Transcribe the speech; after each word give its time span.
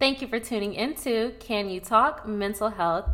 Thank 0.00 0.22
you 0.22 0.28
for 0.28 0.40
tuning 0.40 0.72
into 0.72 1.34
Can 1.40 1.68
You 1.68 1.78
Talk 1.78 2.26
Mental 2.26 2.70
Health. 2.70 3.04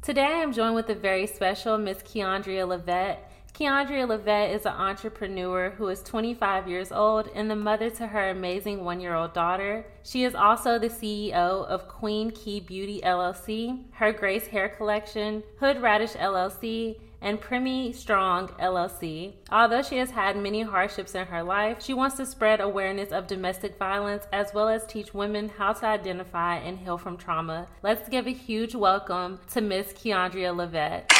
Today 0.00 0.26
I 0.26 0.42
am 0.44 0.52
joined 0.52 0.76
with 0.76 0.88
a 0.90 0.94
very 0.94 1.26
special 1.26 1.76
Miss 1.76 1.98
Keyaundria 2.02 2.68
Livatt. 2.68 3.18
Keyaundria 3.52 4.06
Livatt 4.06 4.52
is 4.52 4.64
an 4.64 4.74
entrepreneur 4.74 5.70
who 5.70 5.88
is 5.88 6.00
25 6.04 6.68
years 6.68 6.92
old 6.92 7.28
and 7.34 7.50
the 7.50 7.56
mother 7.56 7.90
to 7.90 8.06
her 8.06 8.30
amazing 8.30 8.84
one 8.84 9.00
year 9.00 9.16
old 9.16 9.32
daughter. 9.32 9.84
She 10.04 10.22
is 10.22 10.36
also 10.36 10.78
the 10.78 10.88
CEO 10.88 11.66
of 11.66 11.88
Queen 11.88 12.30
Key 12.30 12.60
Beauty 12.60 13.00
LLC, 13.04 13.82
Her 13.90 14.12
Grace 14.12 14.46
Hair 14.46 14.68
Collection, 14.68 15.42
Hood 15.58 15.82
Radish 15.82 16.12
LLC, 16.12 17.00
and 17.20 17.40
Primi 17.40 17.92
Strong 17.92 18.48
LLC. 18.60 19.34
Although 19.50 19.82
she 19.82 19.96
has 19.98 20.10
had 20.10 20.36
many 20.36 20.62
hardships 20.62 21.14
in 21.14 21.26
her 21.26 21.42
life, 21.42 21.82
she 21.82 21.94
wants 21.94 22.16
to 22.16 22.26
spread 22.26 22.60
awareness 22.60 23.10
of 23.10 23.26
domestic 23.26 23.78
violence 23.78 24.26
as 24.32 24.52
well 24.54 24.68
as 24.68 24.86
teach 24.86 25.14
women 25.14 25.48
how 25.48 25.72
to 25.72 25.86
identify 25.86 26.56
and 26.56 26.78
heal 26.78 26.98
from 26.98 27.16
trauma. 27.16 27.66
Let's 27.82 28.08
give 28.08 28.26
a 28.26 28.32
huge 28.32 28.74
welcome 28.74 29.40
to 29.52 29.60
Miss 29.60 29.92
Keyaundria 29.92 30.54
Livatt. 30.56 31.12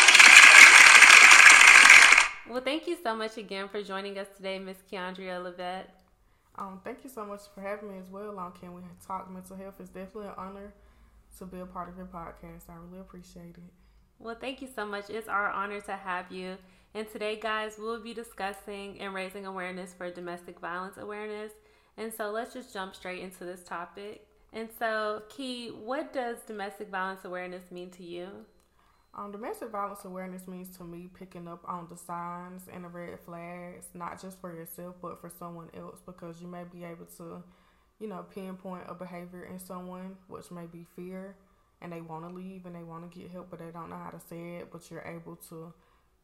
Well, 2.48 2.62
thank 2.62 2.86
you 2.86 2.96
so 3.02 3.14
much 3.14 3.36
again 3.36 3.68
for 3.68 3.82
joining 3.82 4.18
us 4.18 4.28
today, 4.36 4.58
Miss 4.58 4.78
Keyaundria 4.90 5.42
Livatt. 5.42 5.90
Um, 6.56 6.80
thank 6.82 7.04
you 7.04 7.10
so 7.10 7.24
much 7.24 7.42
for 7.54 7.60
having 7.60 7.92
me 7.92 7.98
as 7.98 8.08
well 8.10 8.38
on 8.38 8.52
Can 8.52 8.74
We 8.74 8.82
Talk 9.06 9.30
Mental 9.30 9.56
Health. 9.56 9.74
It's 9.78 9.90
definitely 9.90 10.26
an 10.26 10.34
honor 10.36 10.72
to 11.38 11.46
be 11.46 11.60
a 11.60 11.66
part 11.66 11.88
of 11.88 11.96
your 11.96 12.06
podcast. 12.06 12.68
I 12.68 12.74
really 12.88 13.00
appreciate 13.00 13.56
it. 13.56 13.77
Well, 14.20 14.36
thank 14.38 14.60
you 14.60 14.68
so 14.74 14.84
much. 14.84 15.10
It's 15.10 15.28
our 15.28 15.50
honor 15.50 15.80
to 15.82 15.92
have 15.92 16.32
you. 16.32 16.56
And 16.94 17.08
today, 17.08 17.36
guys, 17.36 17.76
we'll 17.78 18.02
be 18.02 18.14
discussing 18.14 18.98
and 19.00 19.14
raising 19.14 19.46
awareness 19.46 19.94
for 19.94 20.10
domestic 20.10 20.58
violence 20.58 20.96
awareness. 20.96 21.52
And 21.96 22.12
so 22.12 22.30
let's 22.30 22.52
just 22.52 22.72
jump 22.72 22.96
straight 22.96 23.22
into 23.22 23.44
this 23.44 23.62
topic. 23.62 24.26
And 24.52 24.68
so, 24.78 25.22
Key, 25.28 25.68
what 25.68 26.12
does 26.12 26.38
domestic 26.46 26.88
violence 26.88 27.24
awareness 27.24 27.70
mean 27.70 27.90
to 27.90 28.02
you? 28.02 28.28
Um, 29.14 29.30
domestic 29.30 29.70
violence 29.70 30.04
awareness 30.04 30.48
means 30.48 30.76
to 30.78 30.84
me 30.84 31.08
picking 31.16 31.46
up 31.46 31.62
on 31.66 31.86
the 31.90 31.96
signs 31.96 32.62
and 32.72 32.84
the 32.84 32.88
red 32.88 33.20
flags, 33.20 33.86
not 33.94 34.20
just 34.20 34.40
for 34.40 34.54
yourself, 34.54 34.96
but 35.00 35.20
for 35.20 35.30
someone 35.30 35.68
else, 35.76 36.00
because 36.04 36.40
you 36.40 36.48
may 36.48 36.64
be 36.64 36.84
able 36.84 37.06
to, 37.18 37.42
you 38.00 38.08
know, 38.08 38.24
pinpoint 38.34 38.84
a 38.88 38.94
behavior 38.94 39.44
in 39.44 39.58
someone, 39.58 40.16
which 40.28 40.50
may 40.50 40.66
be 40.66 40.86
fear, 40.96 41.36
and 41.80 41.92
they 41.92 42.00
want 42.00 42.28
to 42.28 42.34
leave 42.34 42.66
and 42.66 42.74
they 42.74 42.82
want 42.82 43.10
to 43.10 43.18
get 43.18 43.30
help, 43.30 43.50
but 43.50 43.60
they 43.60 43.70
don't 43.72 43.90
know 43.90 43.96
how 43.96 44.10
to 44.10 44.20
say 44.20 44.56
it. 44.56 44.72
But 44.72 44.90
you're 44.90 45.02
able 45.02 45.36
to, 45.48 45.72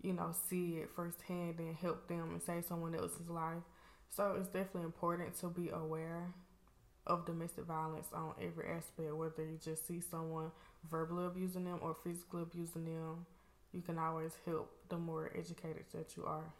you 0.02 0.12
know, 0.12 0.34
see 0.48 0.78
it 0.78 0.90
firsthand 0.94 1.58
and 1.58 1.74
help 1.76 2.08
them 2.08 2.30
and 2.32 2.42
save 2.42 2.64
someone 2.64 2.94
else's 2.94 3.28
life. 3.28 3.62
So 4.10 4.36
it's 4.38 4.48
definitely 4.48 4.82
important 4.82 5.38
to 5.40 5.48
be 5.48 5.70
aware 5.70 6.32
of 7.06 7.26
domestic 7.26 7.64
violence 7.64 8.08
on 8.14 8.32
every 8.40 8.68
aspect, 8.68 9.14
whether 9.14 9.44
you 9.44 9.58
just 9.62 9.86
see 9.86 10.00
someone 10.00 10.50
verbally 10.90 11.26
abusing 11.26 11.64
them 11.64 11.78
or 11.82 11.94
physically 11.94 12.42
abusing 12.42 12.84
them. 12.84 13.26
You 13.72 13.82
can 13.82 13.98
always 13.98 14.36
help 14.46 14.70
the 14.88 14.96
more 14.96 15.30
educated 15.36 15.84
that 15.92 16.16
you 16.16 16.24
are. 16.24 16.52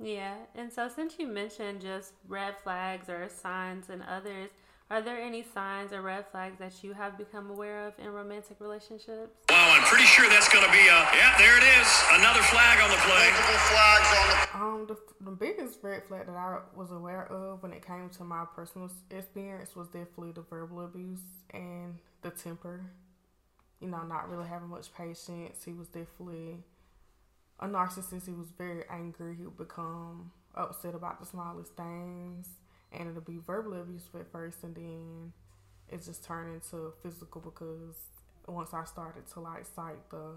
Yeah, 0.00 0.34
and 0.54 0.72
so 0.72 0.88
since 0.88 1.18
you 1.18 1.26
mentioned 1.26 1.80
just 1.80 2.12
red 2.28 2.54
flags 2.62 3.08
or 3.08 3.28
signs 3.28 3.90
and 3.90 4.02
others, 4.02 4.50
are 4.90 5.02
there 5.02 5.18
any 5.18 5.42
signs 5.42 5.92
or 5.92 6.00
red 6.00 6.24
flags 6.32 6.58
that 6.58 6.72
you 6.82 6.94
have 6.94 7.18
become 7.18 7.50
aware 7.50 7.86
of 7.86 7.92
in 7.98 8.08
romantic 8.08 8.56
relationships? 8.58 9.36
Wow, 9.50 9.76
I'm 9.76 9.82
pretty 9.82 10.04
sure 10.04 10.26
that's 10.30 10.48
going 10.50 10.64
to 10.64 10.72
be 10.72 10.78
a. 10.78 10.98
Yeah, 11.12 11.36
there 11.36 11.58
it 11.58 11.64
is. 11.64 11.88
Another 12.12 12.40
flag 12.40 12.80
on 12.80 12.88
the 12.88 12.96
play. 12.96 13.28
Multiple 13.28 13.60
flags 13.68 14.08
on 14.16 14.28
the. 14.28 14.64
Um, 14.64 14.86
the, 14.88 15.24
the 15.24 15.36
biggest 15.36 15.80
red 15.82 16.04
flag 16.08 16.26
that 16.26 16.34
I 16.34 16.60
was 16.74 16.90
aware 16.90 17.30
of 17.30 17.62
when 17.62 17.72
it 17.72 17.86
came 17.86 18.08
to 18.08 18.24
my 18.24 18.46
personal 18.56 18.90
experience 19.10 19.76
was 19.76 19.88
definitely 19.88 20.32
the 20.32 20.42
verbal 20.48 20.80
abuse 20.80 21.20
and 21.52 21.98
the 22.22 22.30
temper. 22.30 22.80
You 23.80 23.88
know, 23.88 24.02
not 24.04 24.30
really 24.30 24.48
having 24.48 24.70
much 24.70 24.94
patience. 24.94 25.64
He 25.64 25.72
was 25.74 25.88
definitely 25.88 26.64
a 27.60 27.66
narcissist. 27.66 28.24
He 28.24 28.32
was 28.32 28.48
very 28.56 28.84
angry. 28.90 29.36
He 29.36 29.44
would 29.44 29.58
become 29.58 30.32
upset 30.54 30.94
about 30.94 31.20
the 31.20 31.26
smallest 31.26 31.76
things 31.76 32.48
and 32.92 33.08
it'll 33.08 33.20
be 33.20 33.38
verbal 33.38 33.80
abuse 33.80 34.08
at 34.18 34.30
first 34.30 34.62
and 34.62 34.74
then 34.74 35.32
it 35.90 36.04
just 36.04 36.24
turned 36.24 36.54
into 36.54 36.92
physical 37.02 37.40
because 37.40 37.96
once 38.46 38.72
I 38.72 38.84
started 38.84 39.26
to 39.32 39.40
like 39.40 39.64
cite 39.66 40.10
the 40.10 40.34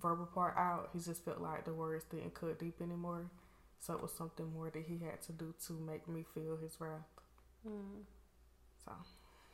verbal 0.00 0.26
part 0.26 0.54
out, 0.56 0.90
he 0.92 1.00
just 1.00 1.24
felt 1.24 1.40
like 1.40 1.64
the 1.64 1.72
words 1.72 2.04
didn't 2.10 2.34
cut 2.34 2.58
deep 2.58 2.80
anymore. 2.80 3.30
So 3.80 3.94
it 3.94 4.02
was 4.02 4.12
something 4.12 4.52
more 4.52 4.70
that 4.70 4.84
he 4.86 4.98
had 5.04 5.20
to 5.22 5.32
do 5.32 5.54
to 5.66 5.72
make 5.74 6.08
me 6.08 6.24
feel 6.34 6.56
his 6.56 6.76
wrath. 6.80 7.00
Mm. 7.66 8.02
So 8.84 8.92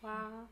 wow. 0.03 0.47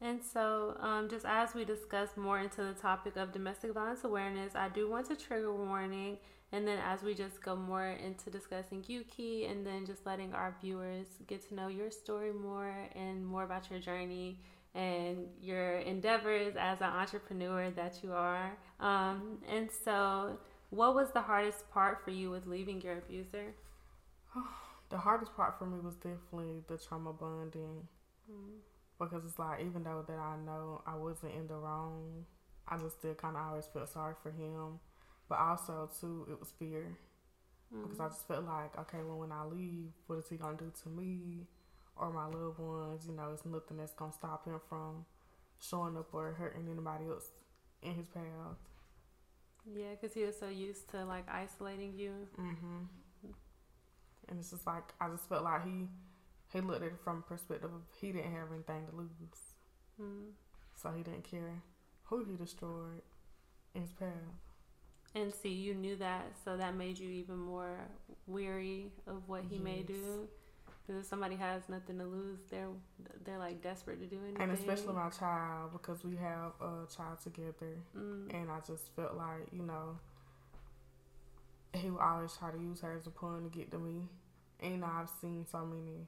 And 0.00 0.20
so, 0.22 0.76
um, 0.78 1.08
just 1.08 1.24
as 1.24 1.54
we 1.54 1.64
discuss 1.64 2.10
more 2.16 2.38
into 2.38 2.62
the 2.62 2.72
topic 2.72 3.16
of 3.16 3.32
domestic 3.32 3.72
violence 3.72 4.04
awareness, 4.04 4.54
I 4.54 4.68
do 4.68 4.88
want 4.88 5.08
to 5.08 5.16
trigger 5.16 5.52
warning 5.52 6.18
and 6.52 6.66
then 6.66 6.78
as 6.78 7.02
we 7.02 7.14
just 7.14 7.42
go 7.42 7.54
more 7.54 7.88
into 7.88 8.30
discussing 8.30 8.82
Yuki 8.86 9.44
and 9.46 9.66
then 9.66 9.84
just 9.84 10.06
letting 10.06 10.32
our 10.32 10.56
viewers 10.62 11.06
get 11.26 11.46
to 11.48 11.54
know 11.54 11.68
your 11.68 11.90
story 11.90 12.32
more 12.32 12.74
and 12.94 13.24
more 13.24 13.44
about 13.44 13.70
your 13.70 13.80
journey 13.80 14.40
and 14.74 15.26
your 15.42 15.78
endeavors 15.78 16.54
as 16.58 16.80
an 16.80 16.86
entrepreneur 16.86 17.70
that 17.70 18.00
you 18.02 18.12
are. 18.12 18.56
Um, 18.80 19.38
and 19.50 19.68
so, 19.84 20.38
what 20.70 20.94
was 20.94 21.10
the 21.12 21.20
hardest 21.20 21.70
part 21.70 22.02
for 22.04 22.10
you 22.10 22.30
with 22.30 22.46
leaving 22.46 22.80
your 22.80 22.98
abuser? 22.98 23.54
the 24.90 24.98
hardest 24.98 25.34
part 25.36 25.58
for 25.58 25.66
me 25.66 25.78
was 25.80 25.96
definitely 25.96 26.62
the 26.66 26.78
trauma 26.78 27.12
bonding. 27.12 27.86
Mm. 28.30 28.60
Because 28.98 29.24
it's 29.24 29.38
like, 29.38 29.60
even 29.60 29.84
though 29.84 30.04
that 30.06 30.18
I 30.18 30.36
know 30.44 30.82
I 30.86 30.96
wasn't 30.96 31.34
in 31.34 31.46
the 31.46 31.54
wrong, 31.54 32.24
I 32.66 32.78
just 32.78 32.98
still 32.98 33.14
kind 33.14 33.36
of 33.36 33.42
always 33.42 33.66
felt 33.66 33.88
sorry 33.88 34.14
for 34.22 34.30
him 34.30 34.80
but 35.28 35.38
also 35.38 35.90
too 36.00 36.26
it 36.30 36.38
was 36.38 36.52
fear 36.58 36.96
mm-hmm. 37.72 37.82
because 37.82 38.00
I 38.00 38.08
just 38.08 38.26
felt 38.26 38.44
like 38.44 38.78
okay, 38.78 38.98
well 39.06 39.18
when 39.18 39.32
I 39.32 39.44
leave, 39.44 39.92
what 40.06 40.18
is 40.18 40.28
he 40.28 40.36
gonna 40.36 40.56
do 40.56 40.72
to 40.82 40.88
me 40.88 41.46
or 41.96 42.12
my 42.12 42.26
loved 42.26 42.58
ones? 42.58 43.06
You 43.06 43.14
know, 43.14 43.30
it's 43.32 43.44
nothing 43.44 43.76
that's 43.76 43.94
gonna 43.94 44.12
stop 44.12 44.44
him 44.46 44.60
from 44.68 45.04
showing 45.60 45.96
up 45.96 46.12
or 46.12 46.32
hurting 46.32 46.68
anybody 46.70 47.06
else 47.06 47.28
in 47.82 47.94
his 47.94 48.08
path. 48.08 48.24
Yeah, 49.74 49.90
because 49.90 50.14
he 50.14 50.24
was 50.24 50.38
so 50.38 50.48
used 50.48 50.88
to 50.90 51.04
like 51.04 51.28
isolating 51.28 51.94
you. 51.96 52.12
Mm-hmm. 52.38 52.84
And 54.28 54.38
it's 54.38 54.50
just 54.50 54.66
like 54.66 54.84
I 55.00 55.08
just 55.08 55.28
felt 55.28 55.44
like 55.44 55.64
he 55.64 55.88
he 56.52 56.60
looked 56.60 56.82
at 56.82 56.88
it 56.88 57.00
from 57.02 57.18
a 57.18 57.22
perspective 57.22 57.70
of 57.72 57.82
he 58.00 58.12
didn't 58.12 58.32
have 58.32 58.48
anything 58.52 58.86
to 58.90 58.96
lose, 58.96 59.10
mm. 60.00 60.30
so 60.74 60.90
he 60.90 61.02
didn't 61.02 61.24
care 61.24 61.62
who 62.04 62.24
he 62.24 62.36
destroyed 62.36 63.02
in 63.74 63.82
his 63.82 63.92
path. 63.92 64.08
And 65.18 65.34
see, 65.34 65.48
you 65.48 65.74
knew 65.74 65.96
that, 65.96 66.26
so 66.44 66.56
that 66.56 66.76
made 66.76 66.98
you 66.98 67.10
even 67.10 67.38
more 67.38 67.76
weary 68.26 68.92
of 69.06 69.28
what 69.28 69.42
he 69.48 69.56
yes. 69.56 69.64
may 69.64 69.82
do. 69.82 70.28
Because 70.86 71.02
if 71.02 71.08
somebody 71.08 71.34
has 71.34 71.68
nothing 71.68 71.98
to 71.98 72.04
lose, 72.04 72.38
they're 72.50 72.68
they're 73.24 73.38
like 73.38 73.62
desperate 73.62 74.00
to 74.00 74.06
do 74.06 74.18
anything. 74.22 74.40
And 74.42 74.52
especially 74.52 74.94
my 74.94 75.10
child, 75.10 75.72
because 75.72 76.04
we 76.04 76.16
have 76.16 76.52
a 76.60 76.86
child 76.94 77.18
together, 77.22 77.76
mm. 77.96 78.32
and 78.32 78.50
I 78.50 78.60
just 78.66 78.94
felt 78.94 79.16
like 79.16 79.48
you 79.52 79.62
know 79.62 79.98
he 81.74 81.90
would 81.90 82.00
always 82.00 82.32
try 82.36 82.50
to 82.50 82.58
use 82.58 82.80
her 82.80 82.94
as 82.96 83.06
a 83.06 83.10
pawn 83.10 83.42
to 83.42 83.50
get 83.50 83.70
to 83.72 83.78
me. 83.78 84.08
And 84.60 84.72
you 84.72 84.78
know, 84.78 84.88
I've 84.90 85.10
seen 85.20 85.44
so 85.50 85.66
many 85.66 86.06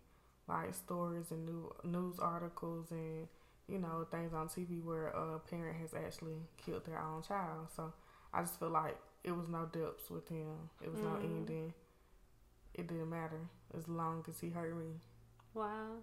like 0.48 0.74
stories 0.74 1.30
and 1.30 1.44
new 1.44 1.72
news 1.84 2.18
articles 2.18 2.86
and 2.90 3.28
you 3.68 3.78
know 3.78 4.06
things 4.10 4.32
on 4.32 4.48
TV 4.48 4.82
where 4.82 5.08
a 5.08 5.38
parent 5.38 5.78
has 5.80 5.94
actually 5.94 6.38
killed 6.64 6.86
their 6.86 6.98
own 6.98 7.22
child. 7.22 7.68
So 7.74 7.92
I 8.32 8.40
just 8.42 8.58
feel 8.58 8.70
like 8.70 8.96
it 9.24 9.32
was 9.32 9.48
no 9.48 9.68
depths 9.72 10.10
with 10.10 10.28
him. 10.28 10.70
It 10.82 10.90
was 10.90 11.00
mm. 11.00 11.04
no 11.04 11.16
ending. 11.16 11.72
It 12.74 12.86
didn't 12.86 13.10
matter 13.10 13.40
as 13.76 13.88
long 13.88 14.24
as 14.28 14.40
he 14.40 14.50
hurt 14.50 14.76
me. 14.76 14.94
Wow. 15.54 15.98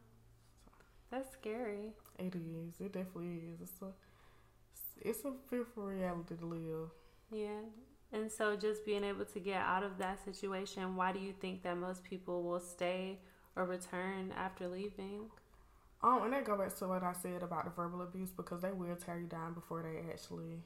That's 1.09 1.31
scary. 1.31 1.93
It 2.19 2.35
is. 2.35 2.79
It 2.79 2.93
definitely 2.93 3.41
is. 3.53 3.61
It's 3.61 3.81
a 3.81 3.91
it's 4.99 5.25
a 5.25 5.31
fearful 5.49 5.83
reality 5.83 6.35
to 6.35 6.45
live. 6.45 6.89
Yeah. 7.31 7.61
And 8.11 8.31
so 8.31 8.55
just 8.55 8.85
being 8.85 9.03
able 9.03 9.25
to 9.25 9.39
get 9.39 9.61
out 9.61 9.83
of 9.83 9.97
that 9.97 10.23
situation, 10.23 10.95
why 10.95 11.11
do 11.11 11.19
you 11.19 11.33
think 11.33 11.63
that 11.63 11.77
most 11.77 12.03
people 12.03 12.43
will 12.43 12.59
stay 12.59 13.19
or 13.55 13.65
return 13.65 14.33
after 14.37 14.67
leaving? 14.67 15.29
Um, 16.01 16.23
and 16.23 16.33
that 16.33 16.45
go 16.45 16.57
back 16.57 16.75
to 16.77 16.87
what 16.87 17.03
I 17.03 17.13
said 17.13 17.43
about 17.43 17.65
the 17.65 17.71
verbal 17.71 18.01
abuse 18.01 18.31
because 18.31 18.61
they 18.61 18.71
will 18.71 18.95
tear 18.95 19.19
you 19.19 19.25
down 19.25 19.53
before 19.53 19.83
they 19.83 20.09
actually 20.11 20.61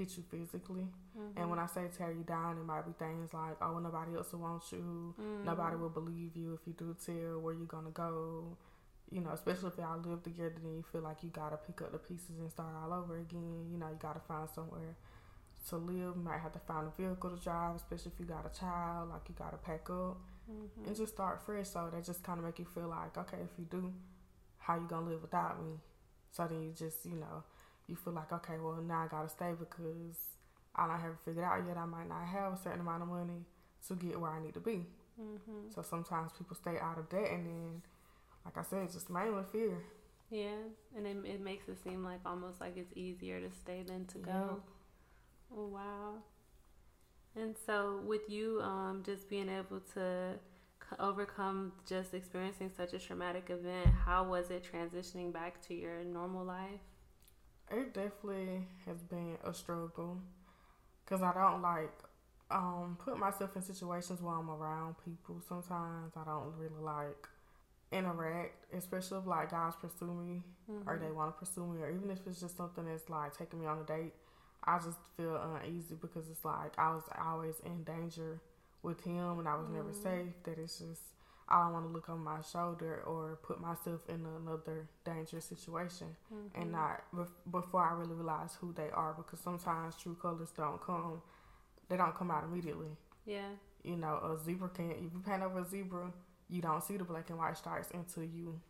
hit 0.00 0.16
you 0.16 0.24
physically. 0.30 0.88
Mm-hmm. 1.18 1.38
And 1.38 1.50
when 1.50 1.58
I 1.58 1.66
say 1.66 1.82
tear 1.96 2.10
you 2.10 2.24
down, 2.24 2.56
it 2.56 2.64
might 2.64 2.86
be 2.86 2.92
things 2.98 3.32
like, 3.34 3.56
oh, 3.60 3.78
nobody 3.78 4.16
else 4.16 4.32
will 4.32 4.40
want 4.40 4.62
you. 4.72 5.14
Mm-hmm. 5.20 5.44
Nobody 5.44 5.76
will 5.76 5.90
believe 5.90 6.34
you 6.34 6.58
if 6.58 6.66
you 6.66 6.72
do 6.72 6.96
tell 7.04 7.40
where 7.40 7.54
you're 7.54 7.66
going 7.66 7.84
to 7.84 7.90
go. 7.90 8.56
You 9.10 9.20
know, 9.20 9.30
especially 9.32 9.68
if 9.68 9.78
y'all 9.78 10.00
live 10.00 10.22
together, 10.22 10.54
then 10.62 10.76
you 10.76 10.84
feel 10.90 11.02
like 11.02 11.22
you 11.22 11.28
got 11.28 11.50
to 11.50 11.58
pick 11.58 11.82
up 11.82 11.92
the 11.92 11.98
pieces 11.98 12.38
and 12.38 12.50
start 12.50 12.72
all 12.82 12.92
over 12.92 13.18
again. 13.18 13.66
You 13.70 13.78
know, 13.78 13.88
you 13.88 13.98
got 14.00 14.14
to 14.14 14.20
find 14.20 14.48
somewhere 14.48 14.96
to 15.68 15.76
live. 15.76 16.16
You 16.16 16.22
might 16.24 16.40
have 16.40 16.52
to 16.52 16.60
find 16.60 16.86
a 16.86 17.02
vehicle 17.02 17.30
to 17.30 17.42
drive, 17.42 17.76
especially 17.76 18.12
if 18.14 18.20
you 18.20 18.26
got 18.26 18.46
a 18.46 18.58
child. 18.58 19.10
Like, 19.10 19.28
you 19.28 19.34
got 19.36 19.50
to 19.50 19.58
pack 19.58 19.90
up 19.90 20.16
mm-hmm. 20.48 20.86
and 20.86 20.96
just 20.96 21.12
start 21.12 21.42
fresh. 21.44 21.68
So 21.68 21.90
that 21.92 22.04
just 22.04 22.22
kind 22.22 22.38
of 22.38 22.44
make 22.44 22.58
you 22.58 22.64
feel 22.64 22.88
like, 22.88 23.18
okay, 23.18 23.38
if 23.42 23.50
you 23.58 23.66
do 23.68 23.92
how 24.58 24.76
you 24.76 24.86
gonna 24.88 25.10
live 25.10 25.22
without 25.22 25.62
me? 25.64 25.72
So 26.30 26.46
then 26.46 26.62
you 26.62 26.72
just, 26.72 27.04
you 27.04 27.16
know, 27.16 27.42
you 27.90 27.96
feel 27.96 28.12
like, 28.12 28.32
okay, 28.32 28.54
well 28.62 28.80
now 28.80 29.02
I 29.04 29.08
gotta 29.08 29.28
stay 29.28 29.52
because 29.58 30.16
I 30.74 30.86
don't 30.86 31.00
have 31.00 31.12
it 31.12 31.18
figured 31.24 31.44
out 31.44 31.62
yet. 31.66 31.76
I 31.76 31.84
might 31.84 32.08
not 32.08 32.24
have 32.24 32.52
a 32.52 32.56
certain 32.56 32.80
amount 32.80 33.02
of 33.02 33.08
money 33.08 33.44
to 33.88 33.94
get 33.94 34.20
where 34.20 34.30
I 34.30 34.42
need 34.42 34.54
to 34.54 34.60
be. 34.60 34.86
Mm-hmm. 35.20 35.70
So 35.74 35.82
sometimes 35.82 36.32
people 36.36 36.56
stay 36.56 36.78
out 36.80 36.98
of 36.98 37.08
debt, 37.10 37.30
and 37.30 37.46
then, 37.46 37.82
like 38.44 38.56
I 38.56 38.62
said, 38.62 38.84
it's 38.84 38.94
just 38.94 39.10
mainly 39.10 39.42
fear. 39.50 39.76
Yeah, 40.30 40.62
and 40.96 41.06
it, 41.06 41.16
it 41.24 41.40
makes 41.40 41.68
it 41.68 41.82
seem 41.82 42.04
like 42.04 42.20
almost 42.24 42.60
like 42.60 42.76
it's 42.76 42.96
easier 42.96 43.40
to 43.40 43.50
stay 43.50 43.82
than 43.82 44.06
to 44.06 44.18
go. 44.18 44.62
Oh 45.56 45.66
wow. 45.66 46.14
And 47.36 47.56
so 47.66 48.00
with 48.06 48.28
you 48.28 48.60
um 48.62 49.02
just 49.04 49.28
being 49.28 49.48
able 49.48 49.80
to 49.94 50.38
overcome 50.98 51.72
just 51.88 52.14
experiencing 52.14 52.70
such 52.76 52.94
a 52.94 52.98
traumatic 52.98 53.50
event, 53.50 53.88
how 54.04 54.24
was 54.24 54.50
it 54.50 54.64
transitioning 54.64 55.32
back 55.32 55.60
to 55.66 55.74
your 55.74 56.04
normal 56.04 56.44
life? 56.44 56.80
It 57.70 57.94
definitely 57.94 58.66
has 58.86 58.98
been 59.02 59.36
a 59.44 59.54
struggle 59.54 60.18
because 61.04 61.22
I 61.22 61.32
don't 61.34 61.62
like 61.62 61.92
um 62.50 62.96
put 62.98 63.18
myself 63.18 63.56
in 63.56 63.62
situations 63.62 64.20
where 64.22 64.34
I'm 64.34 64.50
around 64.50 64.96
people. 65.04 65.40
Sometimes 65.48 66.12
I 66.16 66.24
don't 66.24 66.52
really 66.58 66.82
like 66.82 67.28
interact, 67.92 68.72
especially 68.74 69.18
if 69.18 69.26
like 69.26 69.50
guys 69.50 69.74
pursue 69.80 70.12
me 70.12 70.42
or 70.86 70.96
Mm-hmm. 70.96 71.04
they 71.04 71.10
want 71.12 71.34
to 71.34 71.38
pursue 71.38 71.66
me, 71.66 71.82
or 71.82 71.90
even 71.90 72.10
if 72.10 72.26
it's 72.26 72.40
just 72.40 72.56
something 72.56 72.84
that's 72.86 73.08
like 73.10 73.36
taking 73.36 73.60
me 73.60 73.66
on 73.66 73.78
a 73.78 73.84
date. 73.84 74.14
I 74.64 74.78
just 74.78 74.98
feel 75.16 75.36
uneasy 75.36 75.94
because 76.00 76.28
it's 76.30 76.44
like 76.44 76.78
I 76.78 76.92
was 76.92 77.04
always 77.18 77.60
in 77.64 77.82
danger 77.84 78.40
with 78.82 79.00
him 79.02 79.38
and 79.38 79.48
I 79.48 79.56
was 79.56 79.68
never 79.68 79.90
Mhm. 79.90 80.02
safe. 80.02 80.32
That 80.44 80.58
it's 80.58 80.78
just 80.78 81.02
I 81.50 81.62
don't 81.64 81.72
want 81.72 81.86
to 81.86 81.92
look 81.92 82.08
over 82.08 82.18
my 82.18 82.40
shoulder 82.42 83.02
or 83.06 83.38
put 83.42 83.60
myself 83.60 84.00
in 84.08 84.24
another 84.24 84.88
dangerous 85.04 85.44
situation 85.46 86.08
Mm-hmm. 86.32 86.60
and 86.60 86.72
not 86.72 87.02
bef- 87.14 87.50
before 87.50 87.82
I 87.84 87.92
really 87.94 88.14
realize 88.14 88.56
who 88.60 88.72
they 88.72 88.88
are 88.90 89.12
because 89.14 89.40
sometimes 89.40 89.96
true 89.96 90.16
colors 90.20 90.50
don't 90.56 90.80
come 90.80 91.22
they 91.88 91.96
don't 91.96 92.14
come 92.14 92.30
out 92.30 92.44
immediately. 92.44 92.86
Yeah. 93.26 93.48
You 93.82 93.96
know, 93.96 94.14
a 94.14 94.38
zebra 94.44 94.68
can 94.68 94.92
if 94.92 95.12
you 95.12 95.22
paint 95.26 95.42
over 95.42 95.58
a 95.60 95.64
zebra, 95.64 96.12
you 96.48 96.62
don't 96.62 96.82
see 96.84 96.96
the 96.96 97.04
black 97.04 97.30
and 97.30 97.38
white 97.38 97.56
stripes 97.56 97.88
until 97.92 98.22
you 98.22 98.60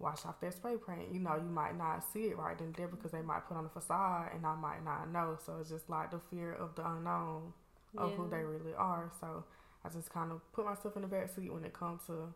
wash 0.00 0.24
off 0.24 0.40
that 0.40 0.54
spray 0.54 0.74
paint. 0.84 1.12
You 1.12 1.20
know, 1.20 1.36
you 1.36 1.48
might 1.50 1.76
not 1.78 2.02
see 2.12 2.24
it 2.24 2.36
right 2.38 2.56
then 2.58 2.68
and 2.68 2.74
there 2.74 2.88
because 2.88 3.12
they 3.12 3.22
might 3.22 3.46
put 3.46 3.56
on 3.56 3.66
a 3.66 3.68
facade 3.68 4.30
and 4.34 4.44
I 4.46 4.54
might 4.56 4.84
not 4.84 5.12
know. 5.12 5.38
So 5.44 5.58
it's 5.60 5.70
just 5.70 5.88
like 5.88 6.10
the 6.10 6.18
fear 6.30 6.52
of 6.54 6.74
the 6.74 6.84
unknown 6.88 7.52
of 7.98 8.12
who 8.14 8.28
they 8.28 8.42
really 8.42 8.74
are. 8.74 9.10
So 9.20 9.44
I 9.84 9.88
just 9.88 10.10
kind 10.10 10.32
of 10.32 10.40
put 10.52 10.64
myself 10.66 10.96
in 10.96 11.02
the 11.02 11.08
back 11.08 11.28
seat 11.30 11.52
when 11.52 11.64
it 11.64 11.72
comes 11.72 12.02
to, 12.06 12.32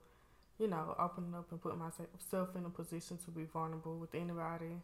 you 0.59 0.67
know, 0.69 0.95
opening 0.99 1.35
up 1.35 1.51
and 1.51 1.61
putting 1.61 1.79
myself 1.79 2.57
in 2.57 2.65
a 2.65 2.71
position 2.71 3.19
to 3.25 3.31
be 3.31 3.45
vulnerable 3.45 3.99
with 3.99 4.15
anybody. 4.15 4.81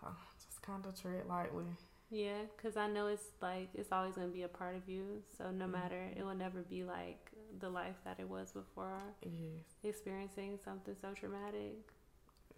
So 0.00 0.08
just 0.46 0.62
kind 0.62 0.84
of 0.86 1.00
tread 1.00 1.26
lightly. 1.28 1.64
Yeah, 2.10 2.42
because 2.56 2.76
I 2.76 2.88
know 2.88 3.06
it's 3.06 3.28
like 3.40 3.68
it's 3.74 3.90
always 3.92 4.14
going 4.14 4.28
to 4.28 4.32
be 4.34 4.42
a 4.42 4.48
part 4.48 4.76
of 4.76 4.88
you. 4.88 5.22
So 5.38 5.50
no 5.50 5.66
Mhm. 5.66 5.70
matter, 5.72 6.08
it 6.16 6.22
will 6.24 6.34
never 6.34 6.62
be 6.62 6.84
like 6.84 7.30
the 7.58 7.68
life 7.70 7.96
that 8.04 8.18
it 8.20 8.28
was 8.28 8.52
before 8.52 9.00
Yes, 9.22 9.64
experiencing 9.84 10.58
something 10.64 10.94
so 11.00 11.14
traumatic. 11.14 11.92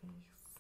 yes. 0.03 0.59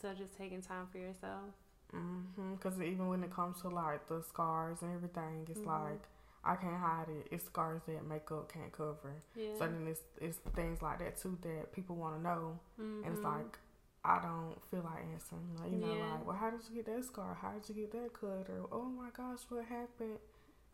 So 0.00 0.14
just 0.14 0.36
taking 0.36 0.62
time 0.62 0.86
for 0.88 0.98
yourself. 0.98 1.54
Mhm. 1.92 2.56
Because 2.56 2.80
even 2.80 3.08
when 3.08 3.24
it 3.24 3.30
comes 3.30 3.60
to 3.62 3.68
like 3.68 4.06
the 4.08 4.22
scars 4.22 4.82
and 4.82 4.94
everything, 4.94 5.46
it's 5.48 5.60
Mhm. 5.60 5.66
like 5.66 6.02
I 6.44 6.54
can't 6.56 6.76
hide 6.76 7.06
it. 7.08 7.28
It's 7.30 7.44
scars 7.44 7.82
that 7.86 8.04
makeup 8.06 8.50
can't 8.52 8.72
cover. 8.72 9.22
Yeah. 9.34 9.54
So 9.58 9.66
then 9.66 9.86
it's 9.88 10.02
it's 10.20 10.38
things 10.54 10.80
like 10.82 10.98
that 11.00 11.20
too 11.20 11.36
that 11.42 11.72
people 11.72 11.96
want 11.96 12.16
to 12.16 12.22
know, 12.22 12.58
and 12.78 13.04
it's 13.06 13.20
Mhm. 13.20 13.24
like 13.24 13.58
I 14.04 14.20
don't 14.22 14.54
feel 14.70 14.82
like 14.82 15.04
answering. 15.12 15.56
Like 15.58 15.72
you 15.72 15.78
know, 15.78 15.92
Yeah. 15.92 16.12
like 16.14 16.26
well, 16.26 16.36
how 16.36 16.50
did 16.50 16.60
you 16.68 16.76
get 16.82 16.86
that 16.86 17.04
scar? 17.04 17.34
How 17.34 17.52
did 17.52 17.68
you 17.68 17.74
get 17.74 17.92
that 17.92 18.12
cut? 18.12 18.48
Or 18.48 18.68
oh 18.72 18.84
my 18.84 19.10
gosh, 19.10 19.40
what 19.48 19.64
happened? 19.64 20.18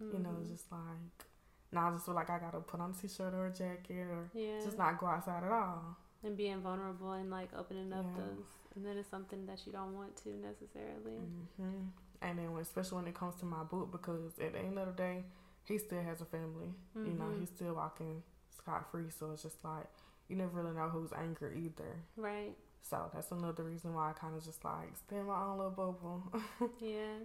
You 0.00 0.18
know, 0.18 0.30
Mhm. 0.30 0.42
it's 0.42 0.60
just 0.60 0.72
like 0.72 1.26
now 1.72 1.88
I 1.88 1.92
just 1.92 2.04
feel 2.04 2.14
like 2.14 2.30
I 2.30 2.38
gotta 2.38 2.60
put 2.60 2.80
on 2.80 2.90
a 2.90 2.94
t-shirt 2.94 3.32
or 3.34 3.46
a 3.46 3.50
jacket 3.52 4.06
or 4.06 4.30
yeah. 4.34 4.62
just 4.62 4.78
not 4.78 4.98
go 4.98 5.06
outside 5.06 5.42
at 5.44 5.50
all. 5.52 5.96
and 6.22 6.36
being 6.38 6.60
vulnerable 6.62 7.12
and 7.12 7.30
like 7.30 7.52
opening 7.54 7.92
up 7.92 8.04
Yeah. 8.04 8.16
those, 8.22 8.46
and 8.74 8.86
then 8.86 8.96
it's 8.96 9.08
something 9.10 9.44
that 9.46 9.66
you 9.66 9.72
don't 9.72 9.94
want 9.94 10.16
to 10.16 10.30
necessarily. 10.36 11.18
hmm 11.56 11.88
And 12.22 12.38
then, 12.38 12.52
when, 12.52 12.62
especially 12.62 12.96
when 12.96 13.08
it 13.08 13.14
comes 13.14 13.34
to 13.40 13.44
my 13.44 13.62
book, 13.64 13.90
because 13.92 14.38
at 14.38 14.52
the 14.54 14.58
end 14.58 14.78
of 14.78 14.86
the 14.86 14.92
day, 14.92 15.24
he 15.64 15.78
still 15.78 16.02
has 16.02 16.20
a 16.20 16.24
family. 16.24 16.74
You 16.94 17.12
know, 17.14 17.24
Mhm. 17.24 17.40
he's 17.40 17.48
still 17.50 17.74
walking 17.74 18.22
scot 18.50 18.90
free. 18.90 19.10
So 19.10 19.32
it's 19.32 19.42
just 19.42 19.62
like 19.64 19.86
you 20.28 20.36
never 20.36 20.62
really 20.62 20.74
know 20.74 20.88
who's 20.88 21.12
angry 21.12 21.58
either. 21.66 21.96
Right. 22.16 22.56
So 22.82 23.10
that's 23.14 23.30
another 23.32 23.62
reason 23.64 23.94
why 23.94 24.10
I 24.10 24.12
kind 24.12 24.34
of 24.36 24.44
just 24.44 24.64
like 24.64 24.96
stay 24.96 25.16
in 25.18 25.26
my 25.26 25.42
own 25.42 25.56
little 25.58 25.72
bubble. 25.72 26.22
Yeah. 26.80 27.18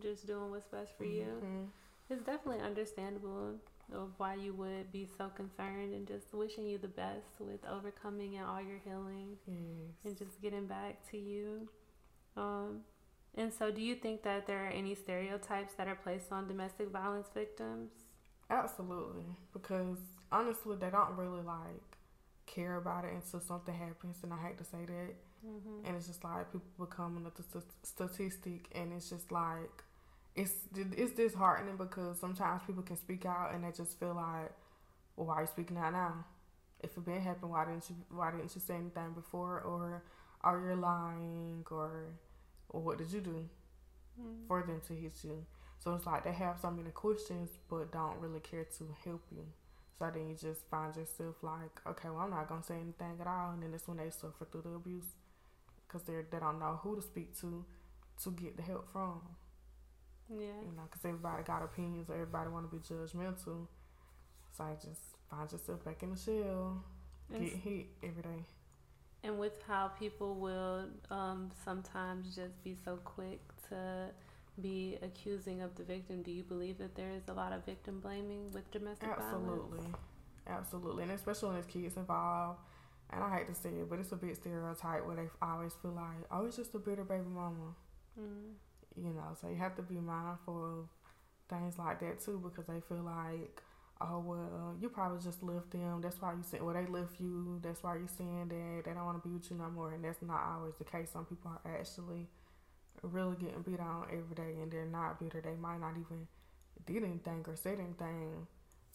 Just 0.00 0.26
doing 0.26 0.50
what's 0.50 0.66
best 0.66 0.96
for 0.96 1.04
you. 1.04 1.24
Mhm. 1.42 1.68
It's 2.08 2.22
definitely 2.24 2.60
understandable 2.62 3.58
of 3.92 4.12
why 4.18 4.34
you 4.34 4.54
would 4.54 4.90
be 4.90 5.06
so 5.18 5.28
concerned 5.30 5.92
and 5.92 6.06
just 6.06 6.32
wishing 6.32 6.66
you 6.66 6.78
the 6.78 6.88
best 6.88 7.38
with 7.40 7.62
overcoming 7.66 8.36
and 8.36 8.46
all 8.46 8.60
your 8.60 8.78
healing 8.78 9.38
and 10.04 10.16
just 10.16 10.40
getting 10.40 10.66
back 10.66 11.02
to 11.10 11.18
you. 11.18 11.68
Um, 12.36 12.84
and 13.36 13.52
so, 13.52 13.70
do 13.70 13.80
you 13.80 13.94
think 13.94 14.22
that 14.24 14.46
there 14.46 14.64
are 14.66 14.70
any 14.70 14.94
stereotypes 14.94 15.74
that 15.74 15.88
are 15.88 15.94
placed 15.94 16.32
on 16.32 16.48
domestic 16.48 16.90
violence 16.90 17.28
victims? 17.34 17.90
Absolutely. 18.50 19.36
Because 19.52 19.98
honestly, 20.30 20.76
they 20.76 20.90
don't 20.90 21.16
really 21.16 21.42
like 21.42 21.96
care 22.46 22.76
about 22.76 23.04
it 23.04 23.12
until 23.14 23.40
something 23.40 23.74
happens. 23.74 24.18
And 24.22 24.32
I 24.32 24.36
hate 24.42 24.58
to 24.58 24.64
say 24.64 24.84
that. 24.86 25.14
Mm-hmm. 25.44 25.84
and 25.86 25.96
it's 25.96 26.06
just 26.06 26.22
like 26.22 26.52
people 26.52 26.86
becoming 26.86 27.26
a 27.26 27.42
st- 27.42 27.64
statistic 27.82 28.68
and 28.76 28.92
it's 28.92 29.10
just 29.10 29.32
like 29.32 29.82
it's 30.36 30.52
it's 30.76 31.12
disheartening 31.16 31.76
because 31.76 32.20
sometimes 32.20 32.62
people 32.64 32.84
can 32.84 32.96
speak 32.96 33.26
out 33.26 33.52
and 33.52 33.64
they 33.64 33.72
just 33.72 33.98
feel 33.98 34.14
like 34.14 34.52
well 35.16 35.26
why 35.26 35.34
are 35.34 35.40
you 35.40 35.48
speaking 35.48 35.76
out 35.76 35.92
now 35.92 36.24
if 36.80 36.96
it 36.96 37.04
been 37.04 37.20
happened 37.20 37.50
why 37.50 37.64
didn't 37.64 37.90
you 37.90 37.96
why 38.10 38.30
didn't 38.30 38.54
you 38.54 38.60
say 38.60 38.74
anything 38.76 39.12
before 39.14 39.60
or 39.62 40.04
are 40.42 40.60
you 40.60 40.76
lying 40.76 41.64
or 41.72 42.04
or 42.72 42.80
what 42.80 42.98
did 42.98 43.10
you 43.12 43.20
do 43.20 43.48
Mm-hmm. 44.20 44.46
for 44.46 44.62
them 44.62 44.80
to 44.88 44.92
hit 44.92 45.14
you 45.24 45.46
so 45.78 45.94
it's 45.94 46.04
like 46.04 46.22
they 46.24 46.32
have 46.32 46.58
so 46.60 46.70
many 46.70 46.90
questions 46.90 47.48
but 47.70 47.90
don't 47.90 48.20
really 48.20 48.40
care 48.40 48.66
to 48.76 48.84
help 49.06 49.22
you 49.30 49.44
so 49.98 50.10
then 50.12 50.28
you 50.28 50.34
just 50.34 50.68
find 50.70 50.94
yourself 50.94 51.36
like 51.42 51.80
okay 51.86 52.10
well 52.10 52.18
i'm 52.24 52.30
not 52.30 52.46
gonna 52.46 52.62
say 52.62 52.74
anything 52.74 53.16
at 53.20 53.26
all 53.26 53.52
and 53.52 53.62
then 53.62 53.70
that's 53.72 53.88
when 53.88 53.96
they 53.96 54.10
suffer 54.10 54.44
through 54.52 54.60
the 54.62 54.68
abuse 54.74 55.14
because 55.88 56.02
they 56.06 56.12
they 56.30 56.38
don't 56.38 56.58
know 56.58 56.78
who 56.82 56.94
to 56.94 57.00
speak 57.00 57.34
to 57.40 57.64
to 58.22 58.30
get 58.32 58.56
the 58.56 58.62
help 58.62 58.86
from. 58.92 59.20
Yeah. 60.30 60.60
You 60.64 60.72
know, 60.76 60.82
because 60.90 61.04
everybody 61.04 61.42
got 61.42 61.62
opinions 61.62 62.08
or 62.10 62.14
everybody 62.14 62.50
want 62.50 62.70
to 62.70 62.76
be 62.76 62.82
judgmental. 62.82 63.66
So 64.56 64.64
I 64.64 64.74
just 64.74 65.00
find 65.30 65.50
yourself 65.50 65.84
back 65.84 66.02
in 66.02 66.10
the 66.10 66.16
shell, 66.16 66.84
And, 67.32 67.44
get 67.44 67.54
hit 67.54 67.86
every 68.02 68.22
day. 68.22 68.44
And 69.24 69.38
with 69.38 69.62
how 69.66 69.88
people 69.88 70.34
will 70.34 70.84
um, 71.10 71.50
sometimes 71.64 72.34
just 72.34 72.62
be 72.64 72.76
so 72.84 72.96
quick 73.04 73.40
to 73.68 74.08
be 74.60 74.98
accusing 75.02 75.62
of 75.62 75.74
the 75.76 75.82
victim, 75.84 76.22
do 76.22 76.30
you 76.30 76.42
believe 76.42 76.78
that 76.78 76.94
there 76.94 77.10
is 77.12 77.28
a 77.28 77.32
lot 77.32 77.52
of 77.52 77.64
victim 77.64 78.00
blaming 78.00 78.50
with 78.52 78.70
domestic 78.70 79.14
Absolutely, 79.16 79.78
violence? 79.80 79.96
absolutely, 80.46 80.48
absolutely, 80.48 81.02
and 81.04 81.12
especially 81.12 81.48
when 81.48 81.54
there's 81.56 81.66
kids 81.66 81.96
involved. 81.96 82.60
And 83.10 83.22
I 83.22 83.36
hate 83.38 83.48
to 83.48 83.54
say 83.54 83.70
it, 83.70 83.88
but 83.90 83.98
it's 83.98 84.12
a 84.12 84.16
big 84.16 84.34
stereotype 84.36 85.06
where 85.06 85.16
they 85.16 85.28
always 85.42 85.74
feel 85.82 85.92
like, 85.92 86.24
oh, 86.30 86.46
it's 86.46 86.56
just 86.56 86.74
a 86.74 86.78
bitter 86.78 87.04
baby 87.04 87.28
mama. 87.32 87.74
Mm. 88.18 88.52
you 88.96 89.10
know 89.14 89.34
so 89.40 89.48
you 89.48 89.56
have 89.56 89.74
to 89.76 89.82
be 89.82 89.94
mindful 89.94 90.80
of 90.80 90.88
things 91.48 91.78
like 91.78 91.98
that 92.00 92.20
too 92.22 92.38
because 92.42 92.66
they 92.66 92.80
feel 92.88 93.02
like 93.02 93.62
oh 94.10 94.20
well 94.20 94.74
you 94.80 94.88
probably 94.88 95.20
just 95.22 95.42
left 95.42 95.70
them. 95.70 96.00
That's 96.00 96.20
why 96.20 96.32
you 96.32 96.42
said 96.42 96.62
well 96.62 96.74
they 96.74 96.86
left 96.86 97.20
you. 97.20 97.58
That's 97.62 97.82
why 97.82 97.96
you're 97.96 98.08
saying 98.08 98.48
that 98.48 98.82
they 98.84 98.92
don't 98.92 99.04
want 99.04 99.22
to 99.22 99.28
be 99.28 99.34
with 99.34 99.50
you 99.50 99.56
no 99.56 99.70
more. 99.70 99.92
And 99.92 100.04
that's 100.04 100.22
not 100.22 100.40
always 100.54 100.74
the 100.76 100.84
case. 100.84 101.10
Some 101.12 101.24
people 101.26 101.50
are 101.64 101.76
actually 101.78 102.28
really 103.02 103.36
getting 103.36 103.62
beat 103.62 103.80
on 103.80 104.06
every 104.10 104.34
day 104.34 104.60
and 104.60 104.70
they're 104.70 104.86
not 104.86 105.18
bitter. 105.18 105.40
They 105.40 105.54
might 105.60 105.80
not 105.80 105.92
even 105.92 106.26
did 106.86 107.02
anything 107.04 107.44
or 107.48 107.56
said 107.56 107.78
anything 107.80 108.46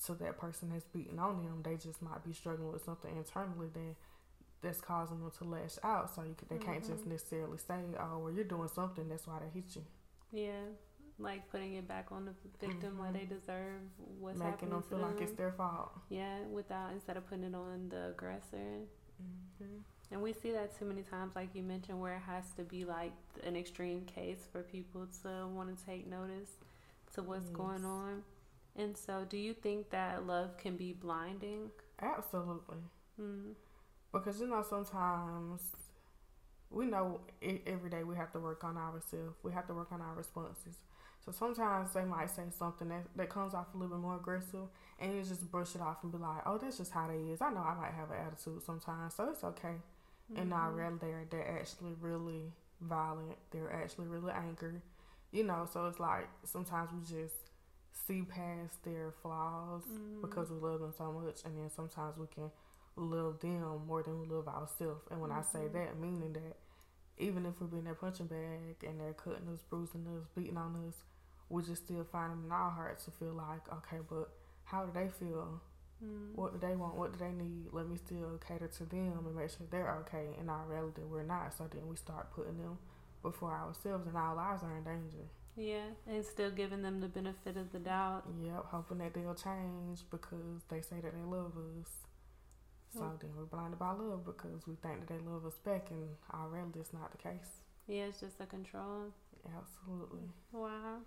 to 0.05 0.13
that 0.15 0.37
person 0.37 0.69
that's 0.71 0.85
beating 0.85 1.19
on 1.19 1.43
them. 1.43 1.61
They 1.63 1.75
just 1.75 2.01
might 2.01 2.23
be 2.23 2.31
struggling 2.33 2.71
with 2.71 2.83
something 2.85 3.15
internally 3.15 3.67
that 3.73 3.95
that's 4.61 4.81
causing 4.81 5.19
them 5.19 5.31
to 5.37 5.43
lash 5.43 5.75
out. 5.83 6.13
So 6.13 6.23
you 6.23 6.35
can, 6.35 6.47
they 6.49 6.63
can't 6.63 6.83
just 6.85 7.03
Mhm. 7.05 7.11
necessarily 7.11 7.57
say 7.57 7.81
oh 7.99 8.19
well 8.19 8.31
you're 8.31 8.43
doing 8.43 8.69
something. 8.69 9.07
That's 9.09 9.27
why 9.27 9.39
they 9.39 9.49
hit 9.49 9.75
you. 9.75 9.83
Yeah, 10.31 10.63
like 11.19 11.49
putting 11.49 11.73
it 11.75 11.87
back 11.87 12.11
on 12.11 12.25
the 12.25 12.33
victim 12.59 12.97
Mhm. 12.97 13.13
they 13.13 13.25
deserve 13.25 13.81
what's 14.19 14.37
making 14.37 14.51
happening 14.51 14.69
them 14.71 14.81
to 14.83 14.87
feel 14.89 14.97
them. 14.99 15.11
like 15.13 15.21
it's 15.21 15.33
their 15.33 15.51
fault. 15.51 15.91
yeah, 16.09 16.45
without 16.47 16.91
instead 16.91 17.17
of 17.17 17.25
putting 17.27 17.43
it 17.45 17.55
on 17.55 17.89
the 17.89 18.09
aggressor. 18.09 18.85
Mm-hmm. 19.21 19.79
And 20.11 20.21
we 20.21 20.31
see 20.31 20.51
that 20.51 20.77
too 20.77 20.85
many 20.85 21.01
times, 21.01 21.35
like 21.35 21.53
you 21.55 21.63
mentioned, 21.63 21.99
where 21.99 22.15
it 22.15 22.21
has 22.21 22.51
to 22.53 22.63
be 22.63 22.85
like 22.85 23.11
an 23.43 23.55
extreme 23.57 24.05
case 24.05 24.47
for 24.51 24.61
people 24.63 25.07
to 25.23 25.47
want 25.47 25.75
to 25.75 25.85
take 25.85 26.07
notice 26.07 26.51
to 27.13 27.23
what's 27.23 27.49
going 27.49 27.83
on. 27.83 28.23
And 28.75 28.95
so, 28.95 29.25
do 29.25 29.37
you 29.37 29.53
think 29.55 29.89
that 29.89 30.25
love 30.27 30.55
can 30.57 30.77
be 30.77 30.93
blinding? 30.93 31.71
Absolutely, 31.99 32.77
Mm. 33.19 33.55
Because 34.13 34.39
you 34.39 34.47
know, 34.47 34.61
sometimes 34.61 35.73
we 36.69 36.85
know 36.85 37.21
every 37.65 37.89
day 37.89 38.03
we 38.03 38.15
have 38.15 38.31
to 38.33 38.39
work 38.39 38.63
on 38.63 38.77
ourselves. 38.77 39.35
We 39.43 39.51
have 39.51 39.65
to 39.67 39.73
work 39.73 39.91
on 39.91 40.01
our 40.01 40.13
responses. 40.15 40.77
So 41.27 41.33
sometimes 41.33 41.91
they 41.93 42.05
might 42.05 42.31
say 42.31 42.43
something 42.57 42.89
that, 42.89 43.03
that 43.17 43.29
comes 43.29 43.53
off 43.53 43.67
a 43.75 43.77
little 43.77 43.97
bit 43.97 44.01
more 44.01 44.15
aggressive, 44.15 44.67
and 44.99 45.13
you 45.13 45.23
just 45.23 45.51
brush 45.51 45.75
it 45.75 45.81
off 45.81 45.97
and 46.03 46.11
be 46.11 46.17
like, 46.17 46.41
"Oh, 46.45 46.57
that's 46.57 46.77
just 46.77 46.91
how 46.93 47.07
they 47.09 47.17
is." 47.31 47.41
I 47.41 47.51
know 47.51 47.59
I 47.61 47.75
might 47.75 47.93
have 47.93 48.11
an 48.11 48.17
attitude 48.27 48.63
sometimes, 48.65 49.15
so 49.15 49.29
it's 49.31 49.43
okay. 49.43 49.75
Mm-hmm. 50.31 50.39
And 50.41 50.49
not 50.49 50.73
really, 50.75 50.97
they're 51.01 51.25
they're 51.29 51.59
actually 51.59 51.93
really 51.99 52.53
violent. 52.81 53.37
They're 53.51 53.73
actually 53.73 54.07
really 54.07 54.31
angry. 54.33 54.81
You 55.31 55.43
know, 55.43 55.67
so 55.71 55.87
it's 55.87 55.99
like 55.99 56.29
sometimes 56.45 56.91
we 56.93 57.01
just 57.01 57.35
see 58.07 58.21
past 58.23 58.83
their 58.85 59.11
flaws 59.11 59.83
Mm-hmm. 59.91 60.21
because 60.21 60.49
we 60.51 60.57
love 60.59 60.79
them 60.81 60.93
so 60.97 61.11
much, 61.11 61.41
and 61.45 61.57
then 61.57 61.69
sometimes 61.75 62.17
we 62.17 62.27
can 62.27 62.51
love 62.95 63.39
them 63.41 63.85
more 63.87 64.03
than 64.03 64.19
we 64.21 64.27
love 64.27 64.47
ourselves. 64.47 65.03
And 65.11 65.21
when 65.21 65.31
I 65.31 65.41
say 65.41 65.67
Mm-hmm. 65.67 65.73
that, 65.73 65.99
meaning 65.99 66.33
that 66.33 66.57
even 67.17 67.45
if 67.45 67.59
we're 67.61 67.77
in 67.79 67.85
their 67.85 67.95
punching 67.95 68.27
bag 68.27 68.77
and 68.87 68.99
they're 68.99 69.13
cutting 69.13 69.47
us, 69.53 69.61
bruising 69.69 70.05
us, 70.17 70.27
beating 70.35 70.57
on 70.57 70.75
us, 70.87 70.95
we 71.49 71.63
just 71.63 71.85
still 71.85 72.03
find 72.11 72.33
it 72.33 72.45
in 72.45 72.51
our 72.51 72.69
hearts 72.71 73.05
to 73.05 73.11
feel 73.11 73.33
like, 73.33 73.61
okay, 73.71 73.97
but 74.09 74.29
how 74.65 74.85
do 74.85 74.91
they 74.93 75.09
feel? 75.09 75.61
Mm-hmm. 76.03 76.35
What 76.39 76.53
do 76.53 76.67
they 76.67 76.75
want? 76.75 76.95
What 76.95 77.13
do 77.13 77.19
they 77.19 77.31
need? 77.31 77.67
Let 77.71 77.87
me 77.89 77.97
still 77.97 78.39
cater 78.47 78.67
to 78.67 78.83
them 78.85 79.25
and 79.25 79.35
make 79.35 79.49
sure 79.49 79.65
they're 79.71 79.95
okay. 80.01 80.27
In 80.39 80.49
our 80.49 80.65
reality, 80.65 81.01
we're 81.09 81.23
not. 81.23 81.53
So 81.57 81.67
then 81.71 81.87
we 81.87 81.95
start 81.95 82.31
putting 82.35 82.57
them 82.57 82.77
before 83.23 83.51
ourselves, 83.51 84.05
and 84.07 84.15
our 84.15 84.35
lives 84.35 84.61
are 84.63 84.77
in 84.77 84.83
danger. 84.83 85.25
Yeah, 85.55 85.87
and 86.05 86.23
still 86.23 86.51
giving 86.51 86.83
them 86.83 86.99
the 87.01 87.07
benefit 87.07 87.57
of 87.57 87.71
the 87.71 87.79
doubt. 87.79 88.25
Yep, 88.43 88.65
hoping 88.69 88.99
that 88.99 89.15
they'll 89.15 89.33
change 89.33 90.01
because 90.11 90.61
they 90.69 90.81
say 90.81 90.97
that 91.01 91.13
they 91.15 91.23
love 91.25 91.53
us. 91.57 91.91
So 92.93 93.01
Mm. 93.01 93.19
then 93.19 93.35
we're 93.35 93.45
blinded 93.45 93.79
by 93.79 93.91
love 93.91 94.23
because 94.23 94.67
we 94.67 94.75
think 94.75 94.99
that 94.99 95.07
they 95.07 95.19
love 95.19 95.45
us 95.45 95.57
back, 95.59 95.89
and 95.89 96.15
our 96.29 96.47
reality 96.47 96.79
is 96.79 96.93
not 96.93 97.11
the 97.11 97.17
case. 97.17 97.61
Yeah, 97.87 98.05
it's 98.05 98.19
just 98.19 98.39
a 98.39 98.45
control. 98.45 99.11
Absolutely. 99.57 100.29
Wow. 100.51 100.99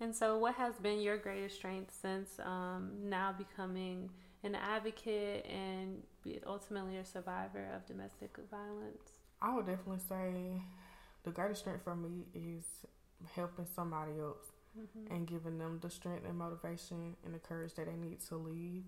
And 0.00 0.14
so, 0.14 0.38
what 0.38 0.54
has 0.56 0.74
been 0.76 1.00
your 1.00 1.16
greatest 1.16 1.56
strength 1.56 1.96
since 2.00 2.38
um, 2.40 2.90
now 3.04 3.32
becoming 3.36 4.10
an 4.44 4.54
advocate 4.54 5.46
and 5.46 6.02
ultimately 6.46 6.96
a 6.96 7.04
survivor 7.04 7.66
of 7.74 7.86
domestic 7.86 8.36
violence? 8.50 9.12
I 9.40 9.54
would 9.54 9.66
definitely 9.66 10.02
say 10.08 10.62
the 11.24 11.30
greatest 11.30 11.60
strength 11.60 11.84
for 11.84 11.96
me 11.96 12.26
is 12.34 12.64
helping 13.34 13.66
somebody 13.74 14.12
else 14.20 14.52
Mm-hmm. 14.78 15.14
and 15.14 15.26
giving 15.26 15.56
them 15.56 15.78
the 15.80 15.88
strength 15.88 16.26
and 16.28 16.36
motivation 16.36 17.16
and 17.24 17.34
the 17.34 17.38
courage 17.38 17.72
that 17.76 17.86
they 17.86 17.96
need 17.96 18.20
to 18.28 18.36
leave. 18.36 18.84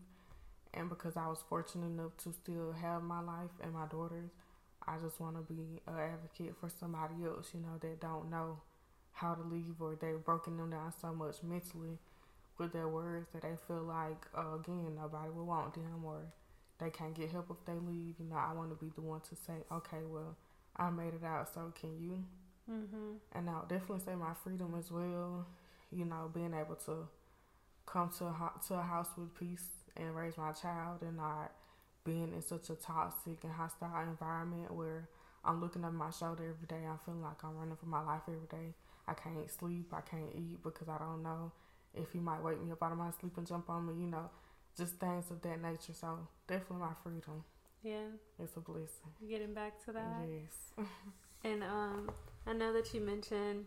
And 0.75 0.91
because 0.91 1.17
I 1.17 1.27
was 1.29 1.43
fortunate 1.49 1.87
enough 1.87 2.15
to 2.25 2.33
still 2.33 2.73
have 2.73 3.03
my 3.03 3.21
life 3.21 3.50
and 3.62 3.73
my 3.73 3.87
daughters, 3.87 4.29
I 4.87 4.99
just 4.99 5.19
want 5.19 5.37
to 5.37 5.43
be 5.50 5.81
an 5.87 5.95
advocate 5.99 6.55
for 6.61 6.69
somebody 6.69 7.25
else, 7.25 7.53
you 7.55 7.61
know, 7.61 7.79
that 7.81 8.00
don't 8.00 8.31
know 8.31 8.59
how 9.19 9.35
to 9.35 9.43
leave 9.43 9.75
or 9.81 9.97
they've 10.01 10.25
broken 10.25 10.57
them 10.57 10.71
down 10.71 10.93
so 11.01 11.13
much 11.13 11.37
mentally 11.43 11.99
with 12.59 12.73
their 12.73 12.89
words 12.89 13.27
that 13.33 13.43
they 13.43 13.55
feel 13.67 13.83
like, 13.83 14.27
uh, 14.37 14.55
again, 14.59 14.97
nobody 14.97 15.31
will 15.31 15.47
want 15.47 15.75
them 15.75 16.05
or 16.05 16.21
they 16.79 16.91
can't 16.91 17.15
get 17.15 17.31
help 17.31 17.51
if 17.51 17.65
they 17.65 17.73
leave. 17.73 18.15
You 18.19 18.27
know, 18.31 18.37
I 18.37 18.53
want 18.53 18.71
to 18.71 18.77
be 18.85 18.93
the 18.95 19.01
one 19.01 19.21
to 19.21 19.37
say, 19.37 19.55
okay, 19.73 20.05
well, 20.09 20.37
I 20.77 20.91
made 20.91 21.15
it 21.15 21.25
out, 21.25 21.53
so 21.53 21.73
can 21.79 21.99
you? 22.01 22.25
Mm-hmm. 22.71 23.15
And 23.33 23.51
I'll 23.51 23.67
definitely 23.67 24.05
say 24.05 24.15
my 24.15 24.35
freedom 24.45 24.75
as 24.79 24.91
well. 24.91 25.47
You 25.91 26.05
know, 26.05 26.31
being 26.33 26.55
able 26.55 26.77
to 26.87 27.09
come 27.87 28.11
to 28.19 28.27
a, 28.27 28.33
ho- 28.33 28.61
to 28.69 28.75
a 28.75 28.83
house 28.83 29.09
with 29.17 29.35
peace 29.35 29.67
and 29.97 30.15
raise 30.15 30.37
my 30.37 30.53
child 30.53 31.03
and 31.03 31.17
not 31.17 31.53
being 32.05 32.33
in 32.35 32.43
such 32.43 32.71
a 32.71 32.75
toxic 32.75 33.43
and 33.43 33.53
hostile 33.53 34.03
environment 34.03 34.73
where 34.73 35.09
I'm 35.49 35.61
looking 35.61 35.85
at 35.85 35.93
my 35.95 36.11
shoulder 36.11 36.45
every 36.45 36.67
day. 36.69 36.87
I'm 36.87 36.99
feeling 36.99 37.23
like 37.23 37.43
I'm 37.43 37.57
running 37.57 37.76
for 37.76 37.87
my 37.87 38.02
life 38.02 38.23
every 38.28 38.47
day. 38.50 38.75
I 39.07 39.14
can't 39.14 39.50
sleep. 39.50 39.93
I 39.95 40.02
can't 40.02 40.31
eat 40.35 40.62
because 40.62 40.88
I 40.88 40.99
don't 40.99 41.23
know 41.23 41.50
if 41.95 42.12
he 42.12 42.19
might 42.19 42.43
wake 42.43 42.62
me 42.62 42.71
up 42.73 42.83
out 42.83 42.93
of 42.93 42.99
my 42.99 43.11
sleep 43.19 43.37
and 43.38 43.47
jump 43.47 43.71
on 43.71 43.87
me. 43.87 43.95
You 44.05 44.11
know, 44.11 44.28
just 44.76 44.95
things 44.97 45.31
of 45.31 45.40
that 45.43 45.61
nature. 45.62 45.95
So 45.95 46.19
definitely 46.47 46.78
my 46.87 46.93
freedom. 47.02 47.43
Yeah, 47.83 48.09
It's 48.38 48.57
a 48.57 48.61
blessing. 48.61 49.12
getting 49.28 49.55
back 49.55 49.83
to 49.87 49.93
that. 49.93 50.26
Yes. 50.28 50.87
And 51.45 51.62
um, 51.62 52.11
I 52.49 52.52
know 52.52 52.73
that 52.73 52.93
you 52.93 53.00
mentioned 53.00 53.67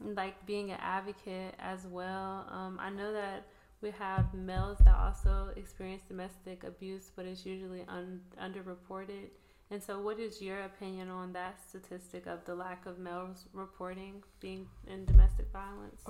like 0.00 0.44
being 0.46 0.70
an 0.70 0.78
advocate 0.80 1.54
as 1.58 1.86
well. 1.86 2.46
Um, 2.50 2.78
I 2.80 2.90
know 2.90 3.10
that 3.14 3.46
we 3.80 3.90
have 3.92 4.34
males 4.34 4.78
that 4.84 4.94
also 4.94 5.48
experience 5.56 6.02
domestic 6.06 6.62
abuse, 6.64 7.10
but 7.16 7.24
it's 7.24 7.46
usually 7.46 7.84
un- 7.88 8.20
underreported. 8.40 9.28
And 9.74 9.82
so, 9.82 10.00
what 10.00 10.20
is 10.20 10.40
your 10.40 10.60
opinion 10.60 11.08
on 11.08 11.32
that 11.32 11.58
statistic 11.68 12.28
of 12.28 12.44
the 12.44 12.54
lack 12.54 12.86
of 12.86 13.00
males 13.00 13.46
reporting 13.52 14.22
being 14.38 14.68
in 14.86 15.04
domestic 15.04 15.46
violence? 15.52 16.00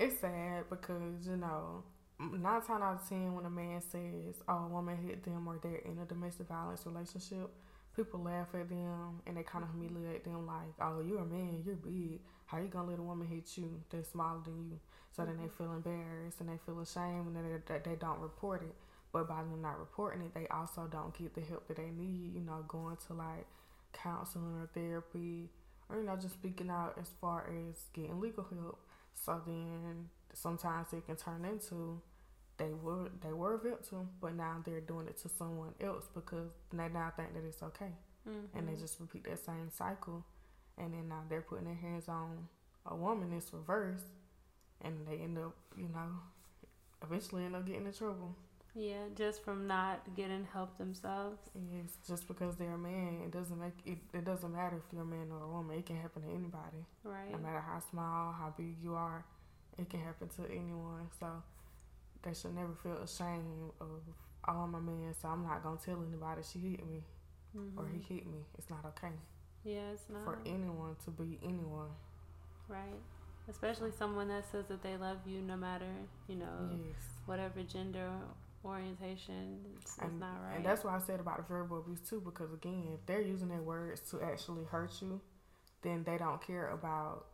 It's 0.00 0.18
sad 0.18 0.64
because, 0.70 1.26
you 1.26 1.36
know, 1.36 1.82
nine 2.18 2.62
times 2.62 2.70
out 2.70 2.94
of 2.94 3.06
ten, 3.06 3.34
when 3.34 3.44
a 3.44 3.50
man 3.50 3.82
says, 3.82 4.42
oh, 4.48 4.64
a 4.64 4.68
woman 4.68 4.96
hit 4.96 5.22
them 5.24 5.46
or 5.46 5.58
they're 5.62 5.76
in 5.84 5.98
a 5.98 6.06
domestic 6.06 6.48
violence 6.48 6.86
relationship, 6.86 7.50
people 7.94 8.20
laugh 8.22 8.48
at 8.54 8.70
them 8.70 9.20
and 9.26 9.36
they 9.36 9.42
kind 9.42 9.62
of 9.62 9.70
humiliate 9.70 10.24
them 10.24 10.46
like, 10.46 10.72
oh, 10.80 11.02
you're 11.06 11.20
a 11.20 11.26
man, 11.26 11.62
you're 11.66 11.76
big. 11.76 12.20
How 12.46 12.56
you 12.56 12.68
gonna 12.68 12.88
let 12.88 12.98
a 12.98 13.02
woman 13.02 13.28
hit 13.28 13.58
you 13.58 13.78
that's 13.90 14.08
smaller 14.08 14.40
than 14.42 14.70
you? 14.70 14.80
So 15.14 15.26
then 15.26 15.36
they 15.36 15.44
mm-hmm. 15.44 15.64
feel 15.64 15.72
embarrassed 15.74 16.40
and 16.40 16.48
they 16.48 16.58
feel 16.64 16.80
ashamed 16.80 17.36
and 17.36 17.36
they, 17.36 17.60
that 17.66 17.84
they 17.84 17.96
don't 17.96 18.20
report 18.20 18.62
it. 18.62 18.74
But 19.14 19.28
by 19.28 19.36
them 19.36 19.62
not 19.62 19.78
reporting 19.78 20.22
it, 20.22 20.34
they 20.34 20.48
also 20.48 20.88
don't 20.90 21.16
get 21.16 21.34
the 21.34 21.40
help 21.40 21.68
that 21.68 21.76
they 21.76 21.90
need, 21.96 22.34
you 22.34 22.40
know, 22.40 22.64
going 22.68 22.98
to 23.06 23.14
like 23.14 23.46
counseling 23.92 24.60
or 24.60 24.68
therapy 24.74 25.48
or, 25.88 25.98
you 25.98 26.04
know, 26.04 26.16
just 26.16 26.34
speaking 26.34 26.68
out 26.68 26.98
as 27.00 27.10
far 27.20 27.48
as 27.48 27.76
getting 27.94 28.20
legal 28.20 28.44
help. 28.52 28.80
So 29.14 29.40
then 29.46 30.10
sometimes 30.32 30.92
it 30.92 31.06
can 31.06 31.14
turn 31.16 31.44
into 31.44 32.02
they 32.56 32.72
were 32.82 33.08
they 33.22 33.32
were 33.32 33.54
a 33.54 33.58
victim, 33.58 34.10
but 34.20 34.34
now 34.34 34.56
they're 34.64 34.80
doing 34.80 35.06
it 35.08 35.16
to 35.22 35.28
someone 35.28 35.74
else 35.80 36.06
because 36.14 36.50
they 36.72 36.88
now 36.88 37.12
think 37.16 37.34
that 37.34 37.44
it's 37.46 37.62
okay, 37.62 37.92
Mm-hmm. 38.28 38.56
and 38.58 38.68
they 38.68 38.80
just 38.80 38.98
repeat 39.00 39.24
that 39.24 39.44
same 39.44 39.70
cycle, 39.70 40.24
and 40.78 40.94
then 40.94 41.08
now 41.08 41.22
they're 41.28 41.42
putting 41.42 41.66
their 41.66 41.74
hands 41.74 42.08
on 42.08 42.48
a 42.86 42.94
woman. 42.96 43.32
It's 43.36 43.52
reversed, 43.52 44.06
and 44.82 45.06
they 45.06 45.16
end 45.18 45.36
up, 45.38 45.54
you 45.76 45.88
know, 45.92 46.08
eventually 47.02 47.44
end 47.44 47.56
up 47.56 47.66
getting 47.66 47.86
in 47.86 47.92
trouble. 47.92 48.34
Yeah, 48.76 49.04
just 49.14 49.44
from 49.44 49.66
not 49.68 50.00
getting 50.16 50.46
help 50.52 50.76
themselves. 50.78 51.38
Yes, 51.72 51.96
just 52.08 52.26
because 52.26 52.56
they're 52.56 52.74
a 52.74 52.78
man, 52.78 53.20
it 53.24 53.30
doesn't 53.30 53.58
make 53.60 53.74
it. 53.86 53.98
It 54.12 54.24
doesn't 54.24 54.52
matter 54.52 54.76
if 54.76 54.92
you're 54.92 55.02
a 55.02 55.06
man 55.06 55.28
or 55.30 55.44
a 55.44 55.48
woman. 55.48 55.78
It 55.78 55.86
can 55.86 55.96
happen 55.96 56.22
to 56.22 56.28
anybody. 56.28 56.84
Right. 57.04 57.30
No 57.30 57.38
matter 57.38 57.60
how 57.60 57.78
small, 57.90 58.32
how 58.32 58.52
big 58.56 58.74
you 58.82 58.94
are, 58.94 59.24
it 59.78 59.88
can 59.88 60.00
happen 60.00 60.28
to 60.28 60.42
anyone. 60.50 61.08
So 61.20 61.26
they 62.22 62.34
should 62.34 62.54
never 62.56 62.74
feel 62.82 62.96
ashamed 62.98 63.70
of, 63.80 63.88
oh, 64.48 64.52
I'm 64.52 64.72
man, 64.84 65.14
so 65.20 65.28
I'm 65.28 65.44
not 65.44 65.62
gonna 65.62 65.76
tell 65.84 66.02
anybody 66.08 66.42
she 66.42 66.58
hit 66.58 66.84
me 66.86 67.02
or 67.76 67.86
he 67.86 67.98
Mhm. 67.98 68.04
hit 68.08 68.26
me. 68.26 68.44
It's 68.58 68.68
not 68.68 68.84
okay 68.86 69.12
Yeah, 69.62 69.90
it's 69.92 70.08
not. 70.10 70.24
for 70.24 70.38
anyone 70.44 70.96
to 71.04 71.10
be 71.12 71.38
anyone. 71.44 71.90
Right. 72.66 73.00
Especially 73.48 73.92
someone 73.92 74.26
that 74.28 74.44
says 74.50 74.66
that 74.66 74.82
they 74.82 74.96
love 74.96 75.18
you 75.26 75.42
no 75.42 75.56
matter, 75.56 75.92
you 76.26 76.36
know, 76.36 76.70
Yes, 76.72 77.20
whatever 77.26 77.62
gender 77.62 78.10
orientation. 78.64 79.60
It's, 79.76 79.98
it's 80.02 80.02
and, 80.02 80.20
not 80.20 80.36
right. 80.42 80.56
and 80.56 80.64
that's 80.64 80.84
why 80.84 80.96
I 80.96 80.98
said 81.00 81.20
about 81.20 81.36
the 81.38 81.42
verbal 81.44 81.78
abuse 81.78 82.00
too, 82.00 82.20
because 82.24 82.52
again, 82.52 82.88
if 82.94 83.04
they're 83.06 83.20
using 83.22 83.48
their 83.48 83.62
words 83.62 84.00
to 84.10 84.20
actually 84.22 84.64
hurt 84.64 84.92
you, 85.02 85.20
then 85.82 86.04
they 86.04 86.18
don't 86.18 86.40
care 86.44 86.68
about, 86.70 87.26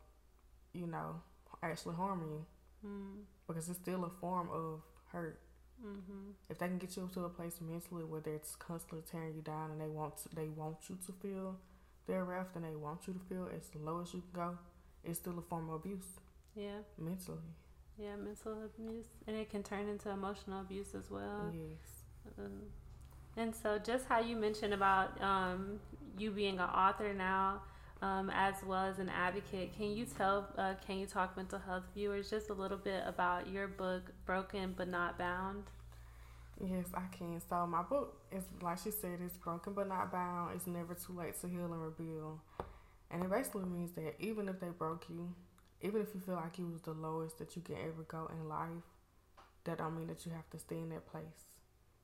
you 0.73 0.87
know, 0.87 1.21
actually 1.63 1.95
harming 1.97 2.31
you 2.31 2.47
mm, 2.87 3.23
because 3.47 3.69
it's 3.69 3.79
still 3.79 4.05
a 4.05 4.11
form 4.21 4.49
of 4.53 4.81
hurt. 5.13 5.41
hmm 5.83 6.31
if 6.49 6.59
they 6.59 6.67
can 6.67 6.79
get 6.79 6.97
you 6.97 7.09
to 7.15 7.25
a 7.25 7.29
place 7.29 7.61
mentally 7.61 8.05
where 8.05 8.21
they're 8.21 8.41
constantly 8.59 9.03
tearing 9.11 9.35
you 9.35 9.43
down 9.43 9.71
and 9.71 9.81
they 9.81 9.89
want 9.89 10.17
to, 10.19 10.29
they 10.35 10.49
want 10.49 10.77
you 10.89 10.99
to 11.07 11.13
feel 11.13 11.57
their 12.07 12.25
wrath 12.25 12.49
and 12.57 12.65
they 12.65 12.75
want 12.77 13.07
you 13.07 13.13
to 13.15 13.21
feel 13.29 13.49
as 13.57 13.71
low 13.81 14.01
as 14.03 14.13
you 14.15 14.21
can 14.33 14.33
go, 14.43 14.59
it's 15.05 15.19
still 15.19 15.39
a 15.39 15.43
form 15.43 15.69
of 15.71 15.77
abuse 15.77 16.21
Yeah. 16.55 16.81
mentally. 16.99 17.39
Yeah, 18.01 18.17
mental 18.17 18.65
abuse. 18.65 19.07
And 19.27 19.37
it 19.37 19.51
can 19.51 19.63
turn 19.63 19.89
into 19.89 20.11
emotional 20.11 20.61
abuse 20.61 20.95
as 20.95 21.11
well. 21.11 21.53
yes. 21.53 22.35
Um, 22.39 22.63
and 23.37 23.55
so, 23.55 23.79
just 23.79 24.07
how 24.07 24.21
you 24.21 24.37
mentioned 24.37 24.75
about 24.75 25.21
um, 25.23 25.79
you 26.19 26.31
being 26.31 26.59
an 26.59 26.69
author 26.69 27.13
now, 27.13 27.63
um, 28.03 28.31
as 28.35 28.55
well 28.65 28.85
as 28.85 28.99
an 28.99 29.09
advocate, 29.11 29.77
can 29.77 29.91
you 29.93 30.07
tell, 30.07 30.49
uh, 30.57 30.75
can 30.87 30.99
you 30.99 31.07
talk 31.07 31.37
mental 31.37 31.59
health 31.59 31.85
viewers 31.95 32.31
just 32.31 32.49
a 32.49 32.55
little 32.55 32.79
bit 32.79 33.03
about 33.07 33.49
your 33.49 33.69
book, 33.69 34.11
Broken 34.25 34.75
But 34.77 34.89
Not 34.89 35.19
Bound? 35.19 35.65
Yes, 36.63 36.87
I 36.95 37.03
can. 37.17 37.41
So 37.49 37.67
my 37.67 37.83
book 37.83 38.21
is 38.33 38.45
like 38.61 38.79
she 38.79 38.91
said, 38.91 39.19
it's 39.25 39.37
broken 39.37 39.73
but 39.73 39.89
not 39.89 40.13
bound. 40.13 40.53
It's 40.55 40.67
never 40.67 40.95
too 40.95 41.15
late 41.17 41.41
to 41.41 41.49
heal 41.49 41.65
and 41.65 41.83
rebuild. 41.83 42.39
And 43.11 43.25
it 43.25 43.31
basically 43.31 43.65
means 43.65 43.93
that 43.93 44.15
even 44.19 44.49
if 44.49 44.61
they 44.61 44.69
broke 44.69 45.07
you, 45.09 45.35
even 45.83 46.01
if 46.03 46.09
you 46.15 46.21
feel 46.21 46.35
like 46.37 46.59
you 46.59 46.67
was 46.67 46.83
the 46.83 46.93
lowest 46.93 47.39
that 47.39 47.57
you 47.57 47.63
can 47.63 47.77
ever 47.77 48.03
go 48.09 48.29
in 48.33 48.49
life, 48.49 48.85
that 49.65 49.79
don't 49.79 49.97
mean 49.97 50.09
that 50.09 50.25
you 50.27 50.33
have 50.33 50.49
to 50.51 50.59
stay 50.59 50.77
in 50.79 50.91
that 50.91 51.07
place. 51.11 51.47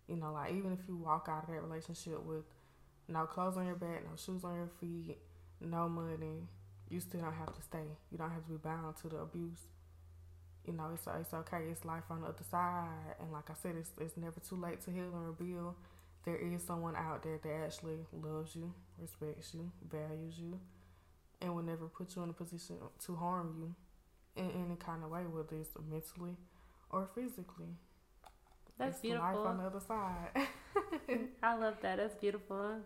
You 0.09 0.17
know, 0.17 0.33
like 0.33 0.53
even 0.53 0.73
if 0.73 0.81
you 0.89 0.97
walk 0.97 1.29
out 1.31 1.45
of 1.49 1.55
that 1.55 1.63
relationship 1.63 2.23
with 2.25 2.45
no 3.09 3.27
clothes 3.27 3.57
on 3.57 3.67
your 3.67 3.77
back, 3.77 4.05
no 4.05 4.17
shoes 4.17 4.45
on 4.45 4.57
your 4.57 4.71
feet, 4.81 5.19
no 5.61 5.89
money, 5.89 6.49
you 6.89 7.01
still 7.01 7.21
don't 7.21 7.35
have 7.35 7.55
to 7.55 7.63
stay. 7.63 7.87
You 8.13 8.19
don't 8.19 8.31
have 8.31 8.45
to 8.45 8.51
be 8.51 8.57
bound 8.57 8.97
to 9.03 9.09
the 9.09 9.19
abuse. 9.19 9.61
You 10.67 10.73
know, 10.73 10.91
it's 10.93 11.07
it's 11.21 11.33
okay. 11.33 11.65
It's 11.71 11.85
life 11.85 12.05
on 12.11 12.23
the 12.23 12.29
other 12.29 12.43
side, 12.51 13.15
and 13.21 13.33
like 13.33 13.49
I 13.51 13.55
said, 13.55 13.77
it's 13.77 13.91
it's 14.01 14.17
never 14.17 14.41
too 14.41 14.57
late 14.57 14.81
to 14.83 14.91
heal 14.91 15.11
and 15.15 15.27
rebuild. 15.29 15.75
There 16.25 16.37
is 16.37 16.65
someone 16.65 16.97
out 16.97 17.23
there 17.23 17.39
that 17.41 17.65
actually 17.65 17.99
loves 18.13 18.57
you, 18.57 18.73
respects 19.01 19.55
you, 19.55 19.71
values 19.89 20.35
you, 20.41 20.59
and 21.41 21.55
will 21.55 21.63
never 21.63 21.87
put 21.87 22.17
you 22.17 22.23
in 22.23 22.31
a 22.31 22.33
position 22.33 22.77
to 23.05 23.17
harm 23.17 23.55
you 23.59 23.75
in 24.43 24.51
any 24.51 24.77
kind 24.77 25.03
of 25.03 25.11
way, 25.11 25.23
whether 25.23 25.57
it's 25.57 25.71
mentally 25.91 26.37
or 26.91 27.09
physically. 27.15 27.77
That's 28.79 28.97
it's 28.97 29.01
beautiful. 29.01 29.27
Life 29.27 29.47
on 29.47 29.59
the 29.59 29.65
other 29.65 29.81
side. 29.81 31.29
I 31.43 31.57
love 31.57 31.77
that. 31.83 31.97
That's 31.97 32.15
beautiful. 32.15 32.77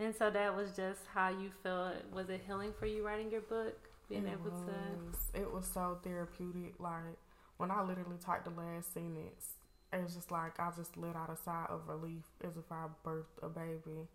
And 0.00 0.14
so 0.14 0.30
that 0.30 0.54
was 0.54 0.70
just 0.76 1.00
how 1.12 1.28
you 1.28 1.50
felt. 1.62 1.94
Was 2.12 2.28
it 2.28 2.42
healing 2.46 2.72
for 2.78 2.86
you 2.86 3.04
writing 3.04 3.30
your 3.30 3.40
book? 3.42 3.76
Being 4.08 4.26
it 4.26 4.32
able 4.32 4.50
was, 4.50 5.30
to. 5.32 5.40
It 5.40 5.52
was 5.52 5.66
so 5.72 5.98
therapeutic. 6.02 6.74
Like 6.78 7.18
when 7.56 7.70
I 7.70 7.82
literally 7.82 8.16
typed 8.24 8.44
the 8.44 8.50
last 8.50 8.94
sentence, 8.94 9.56
it 9.92 10.02
was 10.02 10.14
just 10.14 10.30
like 10.30 10.58
I 10.58 10.70
just 10.76 10.96
let 10.96 11.16
out 11.16 11.30
a 11.30 11.36
sigh 11.36 11.66
of 11.68 11.88
relief 11.88 12.24
as 12.44 12.56
if 12.56 12.70
I 12.70 12.86
birthed 13.04 13.42
a 13.42 13.48
baby, 13.48 14.08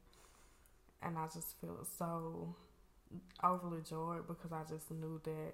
and 1.02 1.18
I 1.18 1.26
just 1.34 1.56
felt 1.62 1.88
so 1.98 2.56
overly 3.44 3.82
joyed 3.88 4.28
because 4.28 4.52
I 4.52 4.64
just 4.70 4.92
knew 4.92 5.22
that 5.24 5.54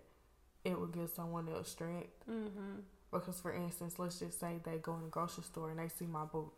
it 0.63 0.80
would 0.80 0.92
give 0.92 1.10
someone 1.10 1.48
else 1.50 1.70
strength. 1.70 2.10
Mm-hmm. 2.30 2.82
Because, 3.12 3.39
for 3.39 3.54
instance, 3.54 3.98
let's 3.98 4.20
just 4.20 4.39
say 4.39 4.60
they 4.63 4.78
go 4.78 4.96
in 4.96 5.04
the 5.04 5.08
grocery 5.08 5.44
store 5.44 5.72
and 5.72 5.80
they 5.80 5.88
see 5.88 6.06
my 6.06 6.25
book, 6.25 6.54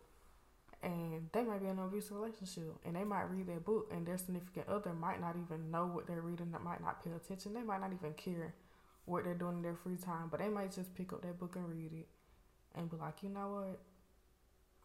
and 0.84 1.30
they 1.32 1.44
might 1.44 1.62
be 1.62 1.68
in 1.68 1.80
an 1.80 1.86
abusive 1.86 2.18
relationship, 2.18 2.76
and 2.86 2.96
they 2.96 3.06
might 3.06 3.30
read 3.30 3.48
that 3.48 3.64
book, 3.64 3.90
and 3.94 4.06
their 4.06 4.18
significant 4.18 4.68
other 4.68 4.92
might 4.92 5.22
not 5.22 5.36
even 5.38 5.72
know 5.72 5.86
what 5.86 6.08
they're 6.08 6.20
reading, 6.20 6.52
that 6.52 6.62
might 6.62 6.82
not 6.82 7.02
pay 7.04 7.12
attention, 7.12 7.54
they 7.54 7.62
might 7.62 7.80
not 7.80 7.94
even 7.94 8.14
care 8.16 8.54
what 9.06 9.24
they're 9.24 9.34
doing 9.34 9.58
in 9.58 9.62
their 9.62 9.76
free 9.76 9.96
time, 9.96 10.28
but 10.30 10.42
they 10.42 10.50
might 10.50 10.76
just 10.76 10.94
pick 10.94 11.14
up 11.14 11.22
that 11.22 11.40
book 11.40 11.56
and 11.56 11.70
read 11.70 11.94
it, 11.94 12.08
and 12.76 12.90
be 12.90 12.98
like, 12.98 13.24
you 13.24 13.30
know 13.30 13.64
what, 13.64 13.80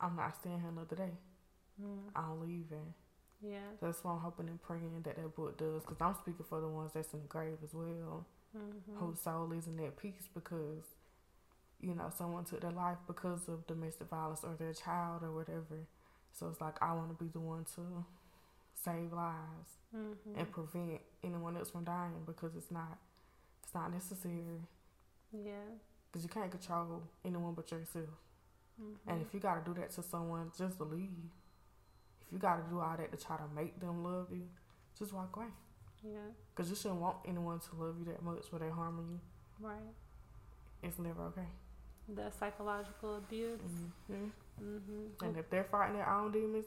I'm 0.01 0.15
not 0.15 0.37
staying 0.37 0.61
here 0.61 0.71
another 0.71 0.95
day. 0.95 1.13
Mm. 1.83 2.11
I'm 2.15 2.41
leaving. 2.41 2.95
Yeah. 3.43 3.59
That's 3.81 4.03
what 4.03 4.13
I'm 4.13 4.21
hoping 4.21 4.49
and 4.49 4.61
praying 4.63 5.03
that 5.05 5.17
that 5.17 5.35
book 5.37 5.59
does, 5.59 5.83
because 5.83 5.99
I'm 6.01 6.15
speaking 6.15 6.45
for 6.49 6.61
the 6.61 6.69
ones 6.69 6.93
that's 6.95 7.13
in 7.13 7.21
the 7.21 7.27
grave 7.29 7.59
as 7.65 7.75
well, 7.75 8.27
Mm-hmm. 8.57 8.97
whose 9.05 9.21
soul 9.21 9.53
is 9.53 9.67
in 9.67 9.77
that 9.77 9.99
peace 9.99 10.29
because 10.33 10.85
you 11.79 11.95
know, 11.95 12.11
someone 12.17 12.45
took 12.45 12.63
their 12.63 12.71
life 12.71 12.97
because 13.07 13.49
of 13.49 13.67
domestic 13.67 14.09
violence 14.09 14.41
or 14.43 14.55
their 14.59 14.73
child 14.73 15.23
or 15.23 15.31
whatever. 15.33 15.85
So 16.33 16.49
it's 16.49 16.61
like 16.61 16.77
I 16.83 16.95
want 16.95 17.11
to 17.17 17.23
be 17.23 17.31
the 17.31 17.41
one 17.41 17.65
to 17.75 18.05
save 18.83 19.13
lives 19.13 19.73
Mm-hmm. 19.95 20.39
and 20.39 20.51
prevent 20.51 21.01
anyone 21.23 21.57
else 21.57 21.71
from 21.71 21.85
dying 21.85 22.23
because 22.27 22.57
it's 22.57 22.71
not 22.71 22.99
it's 23.63 23.73
not 23.75 23.93
necessary 23.93 24.61
Yeah. 25.33 25.53
because 26.11 26.23
you 26.25 26.29
can't 26.29 26.51
control 26.51 27.03
anyone 27.25 27.55
but 27.55 27.71
yourself. 27.71 28.07
Mm-hmm. 28.83 29.11
And 29.11 29.23
if 29.23 29.33
you 29.35 29.41
got 29.41 29.65
to 29.65 29.71
do 29.73 29.79
that 29.81 29.91
to 29.93 30.03
someone, 30.03 30.51
just 30.59 30.81
leave. 30.81 31.09
If 32.27 32.33
you 32.33 32.39
got 32.39 32.57
to 32.57 32.71
do 32.71 32.81
all 32.81 32.97
that 32.97 33.17
to 33.17 33.25
try 33.25 33.37
to 33.37 33.45
make 33.55 33.81
them 33.81 34.03
love 34.03 34.29
you, 34.33 34.49
just 34.99 35.13
walk 35.13 35.37
away. 35.37 35.47
Yeah. 36.03 36.19
Because 36.55 36.71
you 36.71 36.77
shouldn't 36.77 37.01
want 37.01 37.17
anyone 37.27 37.61
to 37.61 37.77
love 37.77 37.97
you 37.99 38.05
that 38.07 38.23
much 38.23 38.45
where 38.51 38.61
they're 38.61 38.71
harming 38.71 39.09
you. 39.09 39.21
Right. 39.61 39.95
It's 40.83 40.99
never 40.99 41.23
okay. 41.27 41.49
The 42.09 42.31
psychological 42.31 43.17
abuse. 43.17 43.61
hmm 44.09 44.29
Mm-hmm. 44.63 45.23
And 45.25 45.37
if 45.37 45.51
they're 45.51 45.65
fighting 45.65 45.97
their 45.97 46.09
own 46.09 46.33
demons, 46.33 46.65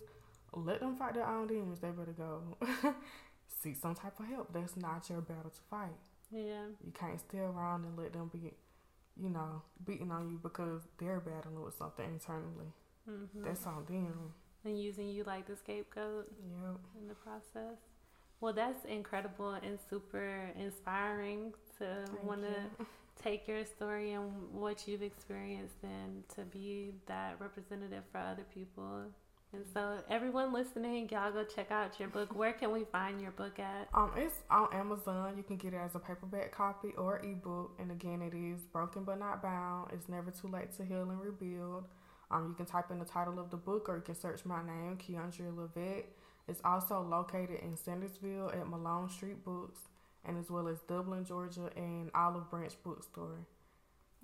let 0.53 0.79
them 0.79 0.95
fight 0.95 1.15
their 1.15 1.27
own 1.27 1.47
demons. 1.47 1.79
They 1.79 1.89
better 1.89 2.11
go 2.11 2.57
seek 3.61 3.75
some 3.77 3.95
type 3.95 4.19
of 4.19 4.27
help. 4.27 4.53
That's 4.53 4.77
not 4.77 5.09
your 5.09 5.21
battle 5.21 5.49
to 5.49 5.61
fight. 5.69 5.89
Yeah. 6.31 6.65
You 6.85 6.91
can't 6.93 7.19
stay 7.19 7.39
around 7.39 7.85
and 7.85 7.97
let 7.97 8.13
them 8.13 8.29
be, 8.31 8.53
you 9.19 9.29
know, 9.29 9.63
beating 9.85 10.11
on 10.11 10.29
you 10.29 10.39
because 10.41 10.83
they're 10.99 11.19
battling 11.19 11.63
with 11.63 11.75
something 11.75 12.05
internally. 12.05 12.73
Mm-hmm. 13.09 13.43
That's 13.43 13.65
on 13.65 13.85
them. 13.85 14.33
And 14.65 14.79
using 14.79 15.07
you 15.09 15.23
like 15.23 15.47
the 15.47 15.55
scapegoat 15.55 16.31
Yep. 16.61 16.79
in 17.01 17.07
the 17.07 17.15
process. 17.15 17.77
Well, 18.41 18.53
that's 18.53 18.85
incredible 18.85 19.51
and 19.51 19.77
super 19.89 20.51
inspiring 20.57 21.53
to 21.77 22.05
want 22.23 22.41
to 22.43 22.85
take 23.21 23.47
your 23.47 23.65
story 23.65 24.13
and 24.13 24.31
what 24.53 24.87
you've 24.87 25.01
experienced 25.01 25.75
and 25.83 26.27
to 26.35 26.41
be 26.43 26.93
that 27.07 27.35
representative 27.39 28.03
for 28.11 28.19
other 28.19 28.45
people. 28.53 29.03
And 29.51 29.65
so, 29.73 29.97
everyone 30.11 30.53
listening, 30.53 31.09
y'all 31.09 31.31
go 31.31 31.43
check 31.43 31.71
out 31.71 31.99
your 31.99 32.07
book. 32.09 32.35
Where 32.35 32.53
can 32.53 32.71
we 32.71 32.83
find 32.85 33.19
your 33.19 33.31
book 33.31 33.57
at? 33.57 33.89
Um, 33.95 34.11
it's 34.15 34.35
on 34.51 34.71
Amazon. 34.71 35.33
You 35.37 35.43
can 35.43 35.57
get 35.57 35.73
it 35.73 35.77
as 35.77 35.95
a 35.95 35.99
paperback 35.99 36.51
copy 36.51 36.89
or 36.95 37.19
ebook. 37.25 37.75
And 37.79 37.89
again, 37.91 38.21
it 38.21 38.35
is 38.35 38.61
Broken 38.67 39.03
But 39.05 39.17
Not 39.19 39.41
Bound. 39.41 39.89
It's 39.91 40.07
never 40.07 40.29
too 40.29 40.49
late 40.49 40.71
to 40.77 40.85
heal 40.85 41.09
and 41.09 41.19
rebuild. 41.19 41.85
Um, 42.31 42.47
you 42.49 42.53
can 42.53 42.65
type 42.65 42.91
in 42.91 42.99
the 42.99 43.05
title 43.05 43.39
of 43.39 43.49
the 43.49 43.57
book 43.57 43.89
or 43.89 43.95
you 43.95 44.01
can 44.01 44.15
search 44.15 44.45
my 44.45 44.61
name, 44.63 44.97
Keyaundria 44.97 45.55
Livatt. 45.55 46.05
It's 46.47 46.61
also 46.63 47.01
located 47.01 47.59
in 47.61 47.75
Sandersville 47.75 48.55
at 48.55 48.67
Malone 48.67 49.09
Street 49.09 49.43
Books 49.43 49.79
and 50.25 50.37
as 50.37 50.49
well 50.49 50.67
as 50.67 50.79
Dublin, 50.81 51.25
Georgia 51.25 51.69
and 51.75 52.11
Olive 52.13 52.49
Branch 52.49 52.73
Bookstore. 52.83 53.39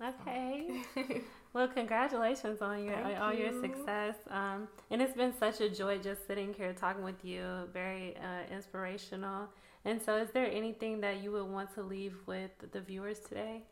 Okay. 0.02 0.82
well, 1.54 1.68
congratulations 1.68 2.60
on 2.60 2.84
your 2.84 2.94
Thank 2.94 3.18
on 3.18 3.38
your 3.38 3.52
success. 3.62 4.14
Um, 4.30 4.68
and 4.90 5.00
it's 5.00 5.16
been 5.16 5.32
such 5.38 5.60
a 5.60 5.70
joy 5.70 5.98
just 5.98 6.26
sitting 6.26 6.52
here 6.52 6.74
talking 6.74 7.02
with 7.02 7.24
you. 7.24 7.42
Very 7.72 8.14
uh, 8.16 8.54
inspirational. 8.54 9.48
And 9.86 10.02
so, 10.02 10.16
is 10.16 10.30
there 10.32 10.50
anything 10.50 11.00
that 11.00 11.22
you 11.22 11.32
would 11.32 11.46
want 11.46 11.72
to 11.74 11.82
leave 11.82 12.14
with 12.26 12.50
the 12.72 12.80
viewers 12.80 13.20
today? 13.20 13.62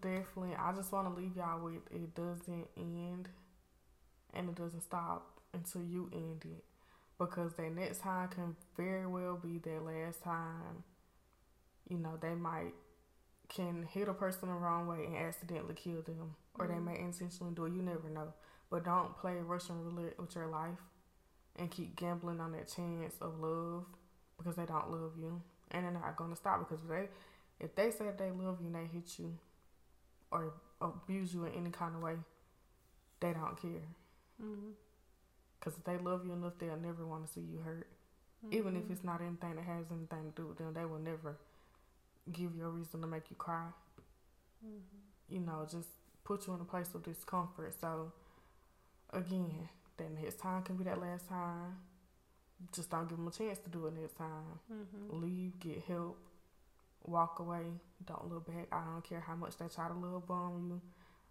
Definitely. 0.00 0.54
I 0.58 0.72
just 0.72 0.92
want 0.92 1.14
to 1.14 1.20
leave 1.20 1.36
y'all 1.36 1.62
with 1.64 1.80
it 1.90 2.14
doesn't 2.14 2.66
end 2.76 3.28
and 4.34 4.48
it 4.48 4.54
doesn't 4.54 4.82
stop 4.82 5.40
until 5.52 5.82
you 5.82 6.10
end 6.12 6.44
it. 6.44 6.64
Because 7.18 7.54
that 7.54 7.70
next 7.74 8.00
time 8.00 8.28
can 8.28 8.56
very 8.76 9.06
well 9.06 9.36
be 9.36 9.58
their 9.58 9.80
last 9.80 10.22
time. 10.22 10.82
You 11.88 11.98
know, 11.98 12.16
they 12.20 12.34
might 12.34 12.72
can 13.48 13.84
hit 13.84 14.08
a 14.08 14.14
person 14.14 14.48
the 14.48 14.54
wrong 14.54 14.86
way 14.86 15.04
and 15.06 15.16
accidentally 15.16 15.74
kill 15.74 16.02
them. 16.02 16.34
Or 16.58 16.66
they 16.66 16.74
Mhm. 16.74 16.84
may 16.84 16.98
intentionally 16.98 17.54
do 17.54 17.66
it. 17.66 17.72
You 17.72 17.82
never 17.82 18.08
know. 18.08 18.32
But 18.70 18.84
don't 18.84 19.16
play 19.16 19.40
Russian 19.40 19.84
roulette 19.84 20.18
with 20.18 20.34
your 20.34 20.46
life 20.46 20.82
and 21.56 21.70
keep 21.70 21.94
gambling 21.96 22.40
on 22.40 22.52
that 22.52 22.68
chance 22.68 23.16
of 23.20 23.38
love 23.40 23.86
because 24.38 24.56
they 24.56 24.66
don't 24.66 24.90
love 24.90 25.16
you. 25.18 25.42
And 25.70 25.84
they're 25.84 25.92
not 25.92 26.16
gonna 26.16 26.36
stop 26.36 26.60
because 26.60 26.82
if 26.84 26.88
they 26.88 27.08
if 27.60 27.74
they 27.76 27.90
say 27.90 28.10
they 28.10 28.30
love 28.30 28.60
you 28.60 28.66
and 28.66 28.74
they 28.74 28.86
hit 28.86 29.18
you 29.18 29.38
or 30.30 30.54
abuse 30.80 31.32
you 31.34 31.44
in 31.44 31.52
any 31.54 31.70
kind 31.70 31.94
of 31.94 32.02
way, 32.02 32.16
they 33.20 33.32
don't 33.32 33.56
care. 33.56 33.82
Mm-hmm. 34.42 34.70
Because 35.58 35.78
if 35.78 35.84
they 35.84 35.96
love 35.96 36.26
you 36.26 36.32
enough, 36.32 36.54
they'll 36.58 36.76
never 36.76 37.06
want 37.06 37.26
to 37.26 37.32
see 37.32 37.40
you 37.40 37.58
hurt. 37.64 37.88
Even 38.50 38.76
if 38.76 38.90
it's 38.90 39.02
not 39.02 39.22
anything 39.22 39.56
that 39.56 39.64
has 39.64 39.86
anything 39.90 40.30
to 40.30 40.42
do 40.42 40.48
with 40.48 40.58
them, 40.58 40.74
they 40.74 40.84
will 40.84 40.98
never 40.98 41.38
give 42.30 42.54
you 42.54 42.66
a 42.66 42.68
reason 42.68 43.00
to 43.00 43.06
make 43.06 43.30
you 43.30 43.36
cry. 43.36 43.68
You 45.28 45.40
know, 45.40 45.66
just 45.70 45.88
put 46.24 46.46
you 46.46 46.54
in 46.54 46.60
a 46.60 46.64
place 46.64 46.88
of 46.94 47.02
discomfort. 47.02 47.74
So, 47.80 48.12
again, 49.12 49.68
that 49.96 50.10
next 50.20 50.38
time 50.40 50.62
can 50.62 50.76
be 50.76 50.84
that 50.84 51.00
last 51.00 51.28
time. 51.28 51.76
Just 52.74 52.90
don't 52.90 53.08
give 53.08 53.16
them 53.16 53.28
a 53.28 53.30
chance 53.30 53.58
to 53.60 53.70
do 53.70 53.86
it 53.86 53.94
next 53.98 54.16
time. 54.16 54.60
Mm-hmm. 54.72 55.22
leave, 55.22 55.58
get 55.60 55.82
help, 55.88 56.18
walk 57.04 57.38
away, 57.38 57.64
don't 58.06 58.30
look 58.30 58.46
back. 58.46 58.68
I 58.72 58.84
don't 58.92 59.04
care 59.04 59.20
how 59.20 59.34
much 59.34 59.56
they 59.56 59.66
try 59.68 59.88
to 59.88 59.94
love 59.94 60.26
bomb 60.26 60.66
you. 60.68 60.80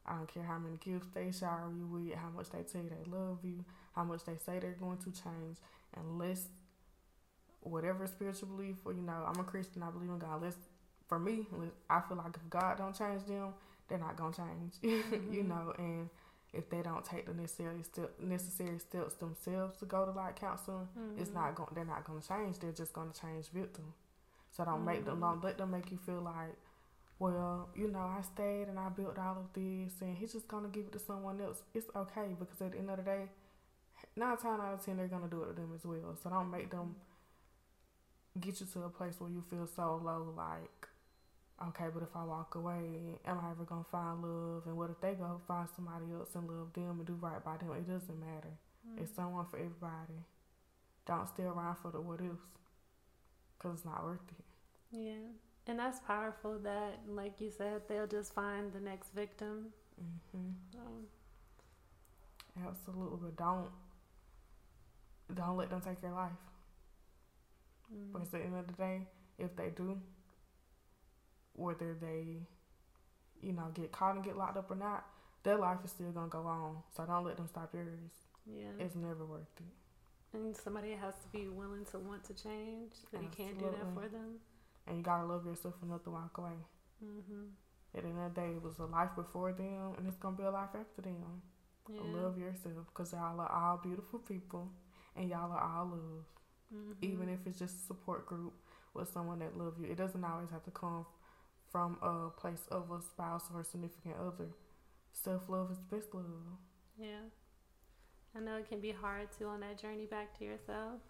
I 0.05 0.15
don't 0.15 0.27
care 0.33 0.43
how 0.43 0.57
many 0.59 0.77
gifts 0.77 1.07
they 1.13 1.31
shower 1.31 1.71
you 1.75 1.85
with, 1.87 2.15
how 2.15 2.29
much 2.35 2.49
they 2.49 2.63
tell 2.63 2.81
you 2.83 2.89
they 2.89 3.09
love 3.09 3.39
you, 3.43 3.63
how 3.95 4.03
much 4.03 4.23
they 4.25 4.37
say 4.45 4.59
they're 4.59 4.75
going 4.79 4.97
to 4.97 5.11
change. 5.11 5.57
Unless 5.95 6.47
whatever 7.61 8.05
spiritual 8.07 8.49
belief, 8.49 8.75
or 8.85 8.93
you 8.93 9.01
know, 9.01 9.23
I'm 9.27 9.39
a 9.39 9.43
Christian, 9.43 9.83
I 9.83 9.89
believe 9.89 10.09
in 10.09 10.19
God. 10.19 10.41
Let's, 10.41 10.57
for 11.07 11.19
me, 11.19 11.47
I 11.89 12.01
feel 12.01 12.17
like 12.17 12.35
if 12.35 12.49
God 12.49 12.77
don't 12.77 12.97
change 12.97 13.25
them, 13.25 13.53
they're 13.87 13.97
not 13.99 14.15
gonna 14.17 14.33
change. 14.35 14.73
you 15.31 15.43
know, 15.43 15.73
and 15.77 16.09
if 16.53 16.69
they 16.69 16.81
don't 16.81 17.03
take 17.05 17.25
the 17.25 17.33
necessary 17.33 17.81
step, 17.83 18.11
necessary 18.19 18.77
steps 18.79 19.15
themselves 19.15 19.77
to 19.79 19.85
go 19.85 20.05
to 20.05 20.11
like 20.11 20.39
counseling, 20.39 20.87
it's 21.17 21.29
Mm-hmm. 21.29 21.39
not 21.39 21.55
going. 21.55 21.69
They're 21.73 21.85
not 21.85 22.03
going 22.03 22.21
to 22.21 22.27
change. 22.27 22.59
They're 22.59 22.71
just 22.71 22.93
going 22.93 23.11
to 23.11 23.19
change 23.19 23.47
victim. 23.49 23.85
So 24.51 24.63
don't 24.65 24.85
make 24.85 25.03
them. 25.05 25.17
Mhm. 25.17 25.21
Don't 25.21 25.43
let 25.43 25.57
them 25.57 25.71
make 25.71 25.89
you 25.91 25.97
feel 25.97 26.21
like, 26.21 26.55
well, 27.19 27.69
you 27.75 27.87
know, 27.89 27.99
I 27.99 28.21
stayed 28.21 28.67
and 28.67 28.79
I 28.79 28.89
built 28.89 29.17
all 29.17 29.37
of 29.37 29.53
this, 29.53 29.93
and 30.01 30.17
he's 30.17 30.33
just 30.33 30.47
going 30.47 30.63
to 30.63 30.69
give 30.69 30.87
it 30.87 30.93
to 30.93 30.99
someone 30.99 31.39
else. 31.41 31.61
It's 31.73 31.87
okay 31.95 32.35
because 32.39 32.61
at 32.61 32.71
the 32.73 32.77
end 32.77 32.89
of 32.89 32.97
the 32.97 33.03
day, 33.03 33.25
nine 34.15 34.37
times 34.37 34.61
out 34.61 34.73
of 34.73 34.85
ten 34.85 34.97
they're 34.97 35.07
going 35.07 35.23
to 35.23 35.29
do 35.29 35.43
it 35.43 35.47
to 35.47 35.53
them 35.53 35.71
as 35.75 35.85
well. 35.85 36.17
So 36.21 36.29
don't 36.29 36.51
make 36.51 36.71
them 36.71 36.95
get 38.39 38.59
you 38.59 38.65
to 38.73 38.83
a 38.83 38.89
place 38.89 39.15
where 39.19 39.29
you 39.29 39.43
feel 39.49 39.67
so 39.67 40.01
low, 40.03 40.33
like 40.35 40.87
okay, 41.69 41.85
but 41.93 42.03
if 42.03 42.15
I 42.15 42.23
walk 42.23 42.55
away, 42.55 43.19
am 43.25 43.39
I 43.39 43.51
ever 43.51 43.63
gonna 43.63 43.85
find 43.91 44.21
love? 44.21 44.63
And 44.65 44.75
what 44.77 44.89
if 44.89 44.99
they 45.01 45.13
go 45.13 45.39
find 45.47 45.67
somebody 45.75 46.05
else 46.13 46.29
and 46.35 46.47
love 46.47 46.73
them 46.73 46.97
and 46.99 47.05
do 47.05 47.17
right 47.21 47.43
by 47.43 47.57
them? 47.57 47.71
It 47.71 47.87
doesn't 47.87 48.19
matter. 48.19 48.53
Mm-hmm. 48.87 49.03
It's 49.03 49.15
someone 49.15 49.45
for 49.45 49.57
everybody. 49.57 50.19
Don't 51.05 51.27
stay 51.27 51.43
around 51.43 51.75
for 51.77 51.91
the 51.91 52.01
what 52.01 52.21
ifs, 52.21 52.41
cause 53.59 53.75
it's 53.75 53.85
not 53.85 54.03
worth 54.03 54.19
it. 54.37 54.45
Yeah, 54.91 55.31
and 55.67 55.79
that's 55.79 55.99
powerful. 56.01 56.59
That, 56.59 56.99
like 57.07 57.39
you 57.39 57.51
said, 57.51 57.81
they'll 57.87 58.07
just 58.07 58.33
find 58.33 58.71
the 58.73 58.79
next 58.79 59.13
victim. 59.13 59.67
Mm-hmm. 60.35 61.05
Absolutely, 62.67 63.17
but 63.21 63.35
don't 63.35 63.69
don't 65.33 65.57
let 65.57 65.69
them 65.69 65.81
take 65.81 66.01
your 66.01 66.11
life. 66.11 66.31
Mm-hmm. 67.93 68.13
Because 68.13 68.33
at 68.33 68.39
the 68.39 68.45
end 68.45 68.55
of 68.55 68.67
the 68.67 68.73
day, 68.73 69.07
if 69.39 69.55
they 69.55 69.69
do, 69.75 69.99
whether 71.53 71.95
they, 71.99 72.37
you 73.41 73.53
know, 73.53 73.69
get 73.73 73.91
caught 73.91 74.15
and 74.15 74.23
get 74.23 74.37
locked 74.37 74.57
up 74.57 74.69
or 74.69 74.75
not, 74.75 75.05
their 75.43 75.57
life 75.57 75.79
is 75.83 75.91
still 75.91 76.11
gonna 76.11 76.27
go 76.27 76.45
on. 76.45 76.77
So 76.95 77.05
don't 77.05 77.25
let 77.25 77.37
them 77.37 77.47
stop 77.47 77.73
yours. 77.73 77.87
Yeah, 78.45 78.65
it's 78.79 78.95
never 78.95 79.25
worth 79.25 79.41
it. 79.57 80.37
And 80.37 80.55
somebody 80.55 80.91
has 80.91 81.13
to 81.13 81.27
be 81.31 81.47
willing 81.47 81.85
to 81.91 81.99
want 81.99 82.23
to 82.25 82.33
change. 82.33 82.93
And 83.13 83.23
you 83.23 83.29
can't 83.35 83.57
do 83.57 83.65
that 83.65 83.93
for 83.93 84.09
them. 84.09 84.39
And 84.87 84.97
you 84.97 85.03
gotta 85.03 85.25
love 85.25 85.45
yourself 85.45 85.75
enough 85.81 86.03
to 86.03 86.11
walk 86.11 86.37
away. 86.37 86.57
Mm-hmm. 87.03 87.43
At 87.95 88.03
the 88.03 88.09
end 88.09 88.19
of 88.19 88.33
the 88.33 88.41
day, 88.41 88.47
it 88.55 88.61
was 88.63 88.79
a 88.79 88.85
life 88.85 89.11
before 89.15 89.53
them, 89.53 89.93
and 89.97 90.07
it's 90.07 90.17
gonna 90.17 90.35
be 90.35 90.43
a 90.43 90.51
life 90.51 90.69
after 90.73 91.01
them. 91.01 91.41
Yeah. 91.89 92.01
Love 92.03 92.37
yourself, 92.37 92.93
cause 92.93 93.13
y'all 93.13 93.39
are 93.39 93.51
all 93.51 93.79
beautiful 93.83 94.19
people, 94.19 94.71
and 95.15 95.29
y'all 95.29 95.51
are 95.51 95.61
all 95.61 95.85
love. 95.85 96.25
Mm-hmm. 96.73 97.03
Even 97.03 97.29
if 97.29 97.39
it's 97.45 97.59
just 97.59 97.75
a 97.75 97.87
support 97.87 98.25
group 98.25 98.53
with 98.93 99.11
someone 99.11 99.39
that 99.39 99.57
love 99.57 99.75
you, 99.79 99.85
it 99.91 99.97
doesn't 99.97 100.23
always 100.23 100.49
have 100.49 100.63
to 100.63 100.71
come 100.71 101.05
from 101.71 101.97
a 102.01 102.29
place 102.39 102.65
of 102.71 102.91
a 102.91 103.01
spouse 103.01 103.45
or 103.53 103.61
a 103.61 103.65
significant 103.65 104.15
other. 104.19 104.49
Self 105.11 105.49
love 105.49 105.71
is 105.71 105.79
best 105.91 106.13
love. 106.13 106.23
Yeah. 106.97 107.29
I 108.35 108.39
know 108.39 108.55
it 108.57 108.69
can 108.69 108.79
be 108.79 108.91
hard 108.91 109.29
too 109.37 109.47
on 109.47 109.59
that 109.59 109.79
journey 109.79 110.05
back 110.05 110.37
to 110.39 110.45
yourself. 110.45 111.01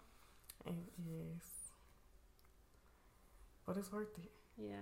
And 0.66 0.76
yes. 0.98 1.53
But 3.66 3.76
it's 3.76 3.92
worth 3.92 4.16
it. 4.18 4.30
Yeah. 4.58 4.74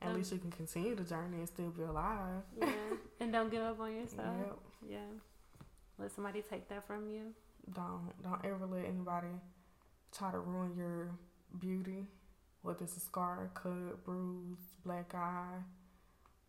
At 0.00 0.14
least 0.14 0.32
you 0.32 0.38
can 0.38 0.50
continue 0.50 0.94
the 0.94 1.02
journey 1.02 1.38
and 1.38 1.48
still 1.48 1.70
be 1.70 1.82
alive. 1.82 2.42
Yeah. 2.60 2.68
and 3.20 3.32
don't 3.32 3.50
give 3.50 3.62
up 3.62 3.80
on 3.80 3.92
yourself. 3.96 4.26
Yep. 4.38 4.58
Yeah. 4.88 4.98
Let 5.98 6.12
somebody 6.12 6.42
take 6.42 6.68
that 6.68 6.86
from 6.86 7.08
you. 7.08 7.32
Don't 7.74 8.10
don't 8.22 8.44
ever 8.44 8.66
let 8.66 8.84
anybody 8.84 9.34
try 10.16 10.30
to 10.30 10.38
ruin 10.38 10.74
your 10.76 11.10
beauty, 11.58 12.06
whether 12.62 12.84
it's 12.84 12.96
a 12.96 13.00
scar, 13.00 13.50
cut, 13.54 14.04
bruise, 14.04 14.58
black 14.84 15.14
eye, 15.14 15.58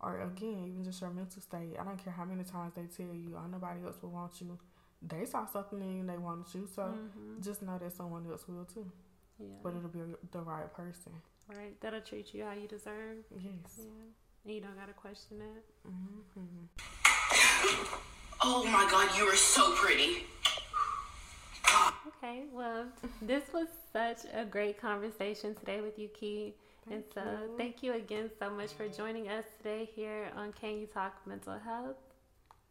or 0.00 0.20
again, 0.22 0.66
even 0.68 0.84
just 0.84 1.00
your 1.00 1.10
mental 1.10 1.42
state. 1.42 1.76
I 1.78 1.84
don't 1.84 2.02
care 2.02 2.12
how 2.12 2.24
many 2.24 2.44
times 2.44 2.74
they 2.74 2.82
tell 2.82 3.14
you, 3.14 3.36
oh, 3.36 3.46
nobody 3.50 3.84
else 3.84 3.96
will 4.00 4.10
want 4.10 4.40
you. 4.40 4.58
They 5.02 5.24
saw 5.24 5.46
something 5.46 5.80
in 5.80 5.94
you 5.94 6.00
and 6.00 6.08
they 6.08 6.18
wanted 6.18 6.54
you, 6.54 6.68
so 6.72 6.82
mm-hmm. 6.82 7.40
just 7.42 7.62
know 7.62 7.78
that 7.78 7.92
someone 7.96 8.26
else 8.30 8.46
will 8.46 8.64
too. 8.64 8.90
Yeah. 9.38 9.46
But 9.62 9.74
it'll 9.74 9.88
be 9.88 10.00
the 10.30 10.40
right 10.40 10.72
person. 10.72 11.12
Right. 11.56 11.80
That'll 11.80 12.00
treat 12.00 12.32
you 12.32 12.44
how 12.44 12.52
you 12.52 12.68
deserve. 12.68 13.24
Yes. 13.36 13.52
Yeah. 13.78 13.84
And 14.44 14.54
you 14.54 14.60
don't 14.60 14.78
gotta 14.78 14.92
question 14.92 15.38
it. 15.40 15.64
Mm-hmm. 15.88 16.66
oh 18.42 18.64
my 18.64 18.88
God, 18.90 19.08
you 19.18 19.24
are 19.24 19.36
so 19.36 19.72
pretty. 19.72 20.24
Okay, 22.22 22.44
well, 22.52 22.86
this 23.22 23.44
was 23.52 23.68
such 23.92 24.18
a 24.34 24.44
great 24.44 24.80
conversation 24.80 25.54
today 25.54 25.80
with 25.80 25.98
you, 25.98 26.08
Key. 26.08 26.54
Thank 26.88 26.94
and 26.94 27.04
so, 27.14 27.22
you. 27.22 27.56
thank 27.56 27.82
you 27.82 27.92
again 27.94 28.30
so 28.38 28.50
much 28.50 28.72
for 28.72 28.88
joining 28.88 29.28
us 29.28 29.44
today 29.58 29.88
here 29.94 30.30
on 30.36 30.52
Can 30.52 30.78
You 30.78 30.86
Talk 30.86 31.14
Mental 31.26 31.58
Health. 31.58 31.96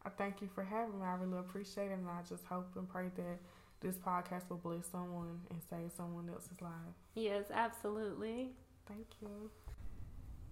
I 0.05 0.09
thank 0.09 0.41
you 0.41 0.49
for 0.53 0.63
having 0.63 0.99
me. 0.99 1.05
I 1.05 1.15
really 1.15 1.39
appreciate 1.39 1.91
it, 1.91 1.97
and 1.97 2.07
I 2.07 2.21
just 2.27 2.45
hope 2.45 2.67
and 2.75 2.89
pray 2.89 3.09
that 3.15 3.39
this 3.81 3.95
podcast 3.95 4.49
will 4.49 4.57
bless 4.57 4.87
someone 4.87 5.39
and 5.49 5.59
save 5.69 5.91
someone 5.95 6.29
else's 6.29 6.61
life. 6.61 6.71
Yes, 7.15 7.45
absolutely. 7.53 8.49
Thank 8.89 9.07
you. 9.21 9.51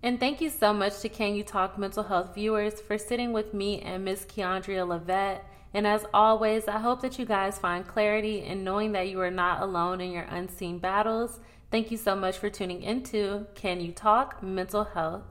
And 0.04 0.20
thank 0.20 0.42
you 0.42 0.52
so 0.52 0.72
much 0.72 1.00
to 1.00 1.10
Can 1.10 1.34
You 1.34 1.44
Talk 1.44 1.80
Mental 1.80 2.04
Health 2.04 2.36
viewers 2.36 2.80
for 2.80 3.00
sitting 3.00 3.34
with 3.34 3.52
me 3.52 3.82
and 3.82 4.06
Miss 4.06 4.26
Keyaundria 4.26 4.88
Livatt. 4.88 5.44
And 5.74 5.88
as 5.88 6.06
always, 6.14 6.68
I 6.68 6.78
hope 6.78 7.02
that 7.02 7.18
you 7.18 7.26
guys 7.26 7.58
find 7.58 7.86
clarity 7.86 8.44
in 8.44 8.64
knowing 8.64 8.92
that 8.92 9.10
you 9.10 9.20
are 9.22 9.32
not 9.32 9.64
alone 9.64 10.00
in 10.00 10.12
your 10.12 10.24
unseen 10.24 10.78
battles. 10.78 11.40
Thank 11.72 11.90
you 11.90 11.98
so 11.98 12.16
much 12.16 12.38
for 12.38 12.50
tuning 12.50 12.84
into 12.84 13.48
Can 13.56 13.82
You 13.82 13.92
Talk 13.92 14.44
Mental 14.44 14.84
Health. 14.84 15.24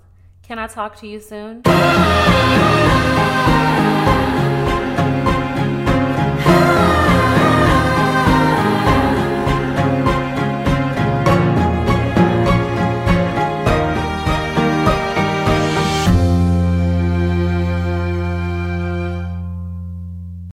Can 0.42 0.58
I 0.58 0.66
talk 0.66 0.96
to 0.96 1.06
you 1.06 1.20
soon? 1.20 1.62